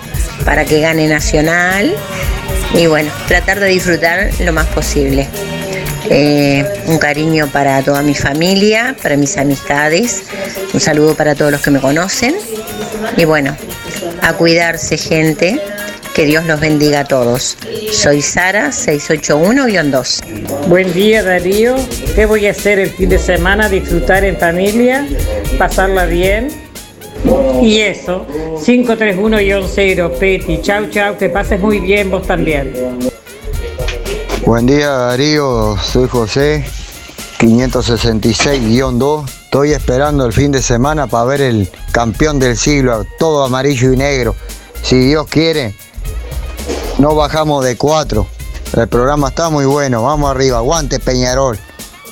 [0.45, 1.95] para que gane Nacional.
[2.75, 5.29] Y bueno, tratar de disfrutar lo más posible.
[6.09, 10.23] Eh, un cariño para toda mi familia, para mis amistades.
[10.73, 12.35] Un saludo para todos los que me conocen.
[13.17, 13.57] Y bueno,
[14.27, 15.61] a cuidarse gente.
[16.15, 17.57] Que Dios los bendiga a todos.
[17.93, 20.67] Soy Sara 681-2.
[20.67, 21.77] Buen día Darío,
[22.15, 23.69] ¿qué voy a hacer el fin de semana?
[23.69, 25.07] Disfrutar en familia,
[25.59, 26.49] pasarla bien.
[27.63, 28.27] Y eso,
[28.65, 32.73] 531-0, Peti, chau chau, que pases muy bien vos también.
[34.45, 36.65] Buen día Darío, soy José,
[37.39, 39.46] 566-2.
[39.57, 43.97] Estoy esperando el fin de semana para ver el campeón del siglo, todo amarillo y
[43.97, 44.37] negro.
[44.83, 45.75] Si Dios quiere,
[46.99, 48.27] no bajamos de cuatro.
[48.77, 51.59] El programa está muy bueno, vamos arriba, aguante Peñarol.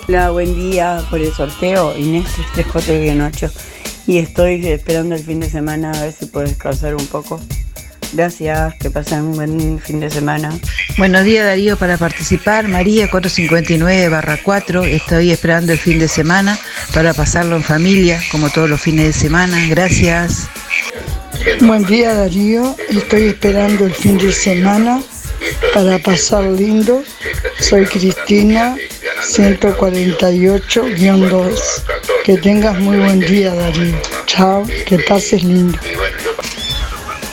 [0.09, 1.95] Hola, buen día por el sorteo.
[1.95, 2.25] Inés
[2.57, 3.53] 3J-8
[4.07, 7.39] y estoy esperando el fin de semana a ver si puedo descansar un poco.
[8.15, 10.57] Gracias, que pasen un buen fin de semana.
[10.99, 12.69] Buenos días Darío para participar.
[12.69, 14.85] María 459 barra 4.
[14.85, 16.57] Estoy esperando el fin de semana
[16.95, 19.67] para pasarlo en familia, como todos los fines de semana.
[19.69, 20.49] Gracias.
[21.61, 25.03] Buen día Darío, estoy esperando el fin de semana
[25.75, 27.03] para pasar lindo.
[27.59, 28.77] Soy Cristina
[29.29, 31.61] 148-2.
[32.25, 34.01] Que tengas muy buen día Darío.
[34.27, 35.77] Chao, que pases lindo.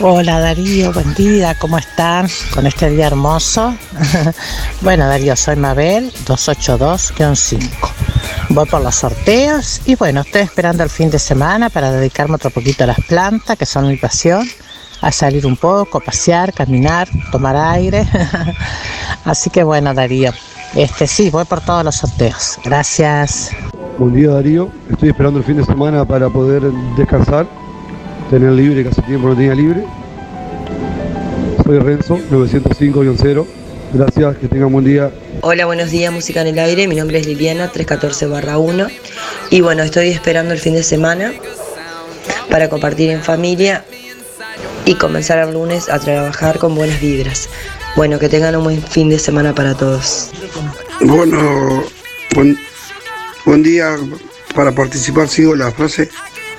[0.03, 3.75] Hola Darío, buen día, ¿cómo están con este día hermoso?
[4.81, 7.69] bueno Darío, soy Mabel 282-5.
[8.49, 12.49] Voy por los sorteos y bueno, estoy esperando el fin de semana para dedicarme otro
[12.49, 14.47] poquito a las plantas, que son mi pasión,
[15.01, 18.07] a salir un poco, pasear, caminar, tomar aire.
[19.23, 20.31] Así que bueno Darío,
[20.73, 22.57] este sí, voy por todos los sorteos.
[22.65, 23.51] Gracias.
[23.99, 26.63] Buen día Darío, estoy esperando el fin de semana para poder
[26.97, 27.45] descansar,
[28.31, 29.83] tener libre, que hace tiempo no tenía libre.
[31.65, 33.45] Soy Renzo, 905-0.
[33.93, 35.11] Gracias, que tengan buen día.
[35.41, 36.87] Hola, buenos días, Música en el Aire.
[36.87, 38.89] Mi nombre es Liliana, 314-1.
[39.49, 41.33] Y bueno, estoy esperando el fin de semana
[42.49, 43.83] para compartir en familia
[44.85, 47.49] y comenzar el lunes a trabajar con buenas vibras.
[47.97, 50.29] Bueno, que tengan un buen fin de semana para todos.
[51.01, 51.83] Bueno,
[52.33, 52.57] buen,
[53.43, 53.97] buen día
[54.55, 55.27] para participar.
[55.27, 56.09] Sigo la frase.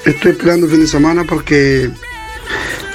[0.04, 1.88] Estoy esperando el fin de semana porque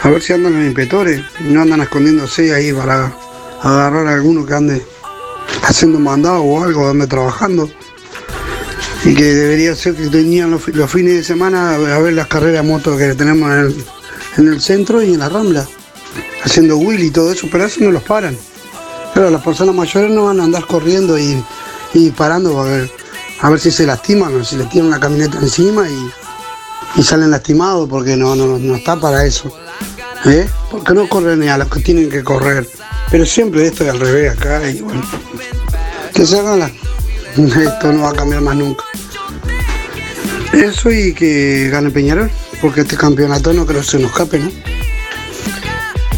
[0.04, 1.22] a ver si andan los inspectores.
[1.40, 3.14] No andan escondiéndose ahí para
[3.62, 4.86] agarrar a alguno que ande
[5.64, 7.70] haciendo mandado o algo, ande trabajando.
[9.06, 12.70] Y que debería ser que tenían los, fines de semana a ver las carreras de
[12.70, 13.86] moto que tenemos en el,
[14.38, 15.66] en el centro y en la Rambla.
[16.44, 18.38] Haciendo wheel y todo eso, pero eso no los paran.
[19.14, 21.42] Pero las personas mayores no van a andar corriendo y,
[21.94, 22.92] y parando a ver,
[23.40, 26.12] a ver si se lastiman o si le tiran la camioneta encima y,
[26.95, 29.51] y salen lastimados porque no, no, no está para eso.
[30.26, 30.47] ¿Eh?
[30.72, 32.68] Porque no corren ni a los que tienen que correr.
[33.11, 34.84] Pero siempre esto es al revés acá y.
[36.14, 36.72] Que se hagan.
[37.38, 38.84] Esto no va a cambiar más nunca.
[40.53, 42.31] Eso y que gane Peñarol,
[42.61, 44.49] porque este campeonato no creo que se nos escape, ¿no?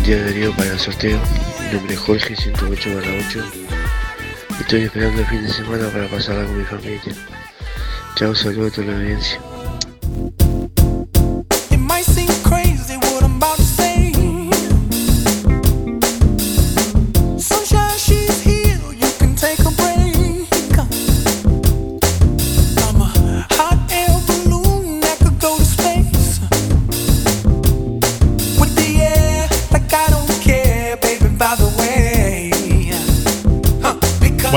[0.05, 1.19] Día Darío para el sorteo.
[1.65, 2.89] Mi nombre es Jorge, 108
[3.27, 3.43] 8.
[4.61, 7.15] Estoy esperando el fin de semana para pasarla con mi familia.
[8.15, 9.41] Chao, saludos a toda la audiencia.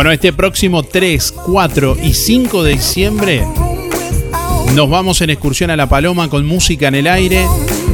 [0.03, 3.47] Bueno, este próximo 3, 4 y 5 de diciembre
[4.75, 7.47] nos vamos en excursión a La Paloma con música en el aire,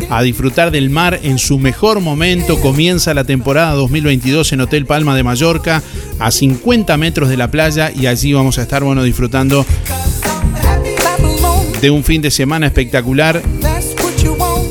[0.08, 2.58] a disfrutar del mar en su mejor momento.
[2.62, 5.82] Comienza la temporada 2022 en Hotel Palma de Mallorca,
[6.18, 9.66] a 50 metros de la playa y allí vamos a estar, bueno, disfrutando
[11.82, 13.42] de un fin de semana espectacular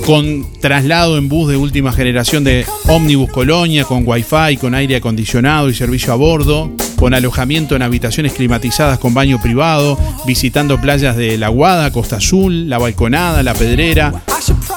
[0.08, 5.70] con traslado en bus de última generación de Omnibus Colonia, con wifi, con aire acondicionado
[5.70, 11.38] y servicio a bordo, con alojamiento en habitaciones climatizadas con baño privado, visitando playas de
[11.38, 14.24] La Guada, Costa Azul, La Balconada, La Pedrera,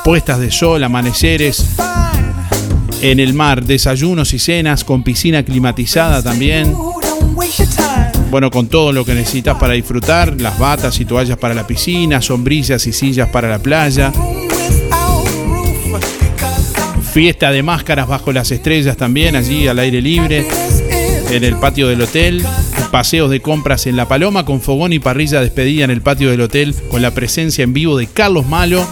[0.04, 1.74] puestas de sol, amaneceres
[3.00, 6.74] en el mar, desayunos y cenas con piscina climatizada también.
[8.30, 12.20] Bueno, con todo lo que necesitas para disfrutar, las batas y toallas para la piscina,
[12.20, 14.12] sombrillas y sillas para la playa.
[17.12, 20.46] Fiesta de máscaras bajo las estrellas también, allí al aire libre,
[21.30, 22.44] en el patio del hotel.
[22.90, 26.40] Paseos de compras en La Paloma con fogón y parrilla despedida en el patio del
[26.40, 28.86] hotel con la presencia en vivo de Carlos Malo,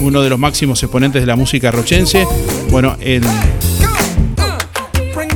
[0.00, 2.26] uno de los máximos exponentes de la música rochense.
[2.70, 3.22] Bueno, el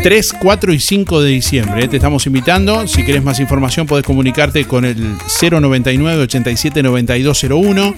[0.03, 1.85] 3, 4 y 5 de diciembre.
[1.85, 1.89] ¿eh?
[1.89, 2.87] Te estamos invitando.
[2.87, 7.95] Si querés más información, podés comunicarte con el 099 87 9201.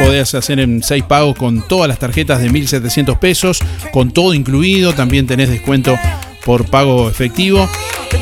[0.00, 3.58] Podés hacer en 6 pagos con todas las tarjetas de 1.700 pesos,
[3.92, 4.94] con todo incluido.
[4.94, 5.96] También tenés descuento
[6.44, 7.68] por pago efectivo.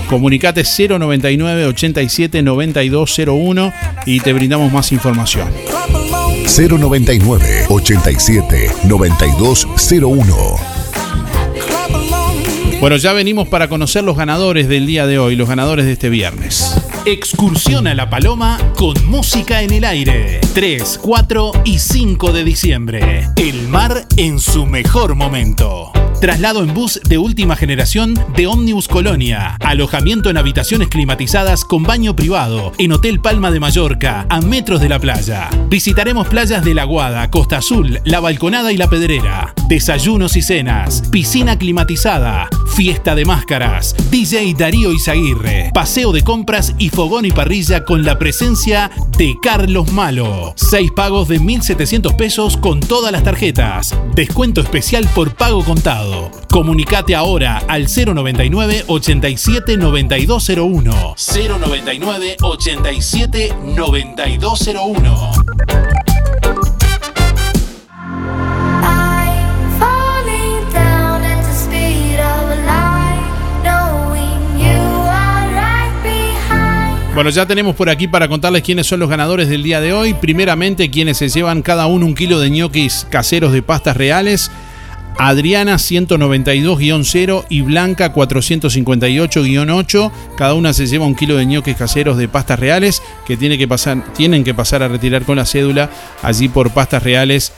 [0.08, 3.72] Comunicate 099 87 9201
[4.06, 5.48] y te brindamos más información.
[6.44, 10.78] 099 87 9201
[12.80, 16.10] bueno, ya venimos para conocer los ganadores del día de hoy, los ganadores de este
[16.10, 16.76] viernes.
[17.10, 20.42] Excursión a La Paloma con música en el aire.
[20.52, 23.28] 3, 4 y 5 de diciembre.
[23.36, 25.90] El mar en su mejor momento.
[26.20, 29.56] Traslado en bus de última generación de Omnibus Colonia.
[29.60, 34.88] Alojamiento en habitaciones climatizadas con baño privado en Hotel Palma de Mallorca, a metros de
[34.88, 35.48] la playa.
[35.68, 39.54] Visitaremos playas de La Guada, Costa Azul, La Balconada y La Pedrera.
[39.68, 46.88] Desayunos y cenas, piscina climatizada, fiesta de máscaras, DJ Darío Izaguirre, paseo de compras y
[46.88, 50.54] fogón y parrilla con la presencia de Carlos Malo.
[50.56, 53.94] Seis pagos de 1.700 pesos con todas las tarjetas.
[54.16, 56.07] Descuento especial por pago contado.
[56.50, 61.14] Comunicate ahora al 099 87 9201.
[61.16, 65.32] 099 87 9201.
[77.18, 80.14] Bueno, ya tenemos por aquí para contarles quiénes son los ganadores del día de hoy.
[80.14, 84.52] Primeramente, quienes se llevan cada uno un kilo de ñoquis caseros de pastas reales.
[85.18, 90.12] Adriana 192-0 y Blanca 458-8.
[90.36, 93.66] Cada una se lleva un kilo de ñoques caseros de pastas reales que, tiene que
[93.66, 95.90] pasar, tienen que pasar a retirar con la cédula
[96.22, 97.52] allí por pastas reales.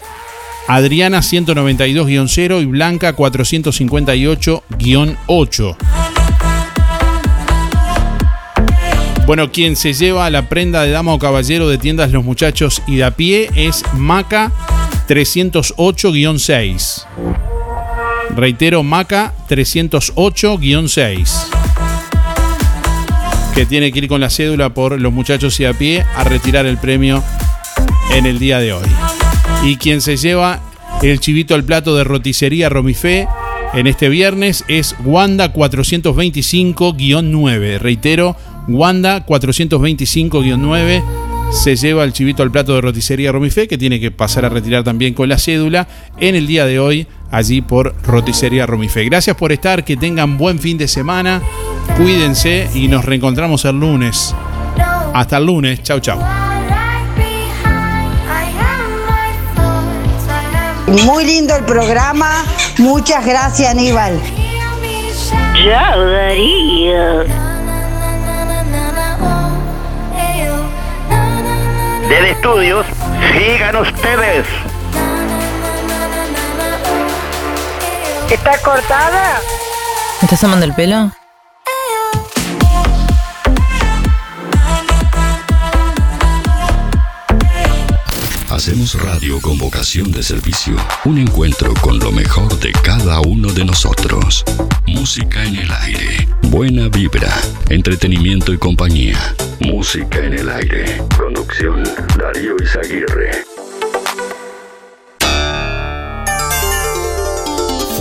[0.68, 5.76] Adriana 192-0 y Blanca 458-8.
[9.26, 12.96] Bueno, quien se lleva la prenda de dama o caballero de tiendas Los Muchachos y
[12.96, 14.50] de a pie es Maca
[15.08, 17.49] 308-6.
[18.36, 21.30] Reitero, Maca 308-6.
[23.54, 26.66] Que tiene que ir con la cédula por los muchachos y a pie a retirar
[26.66, 27.22] el premio
[28.12, 28.86] en el día de hoy.
[29.64, 30.60] Y quien se lleva
[31.02, 33.26] el chivito al plato de roticería Romifé
[33.74, 37.78] en este viernes es Wanda 425-9.
[37.78, 38.36] Reitero,
[38.68, 41.02] Wanda 425-9
[41.52, 44.84] se lleva el chivito al plato de roticería Romifé, que tiene que pasar a retirar
[44.84, 45.88] también con la cédula
[46.18, 49.04] en el día de hoy, allí por roticería Romifé.
[49.04, 51.42] Gracias por estar, que tengan buen fin de semana,
[51.96, 54.34] cuídense y nos reencontramos el lunes.
[55.14, 56.18] Hasta el lunes, chau chau.
[61.04, 62.44] Muy lindo el programa,
[62.78, 64.20] muchas gracias Aníbal.
[65.54, 67.50] Chao Darío.
[72.18, 72.86] de estudios,
[73.32, 74.69] sigan ustedes.
[78.30, 79.40] ¿Está cortada?
[80.20, 81.10] ¿Me estás amando el pelo?
[88.48, 90.76] Hacemos radio con vocación de servicio.
[91.04, 94.44] Un encuentro con lo mejor de cada uno de nosotros.
[94.86, 96.28] Música en el aire.
[96.42, 97.34] Buena vibra.
[97.68, 99.18] Entretenimiento y compañía.
[99.58, 101.02] Música en el aire.
[101.18, 101.82] Conducción
[102.16, 103.59] Darío Izaguirre.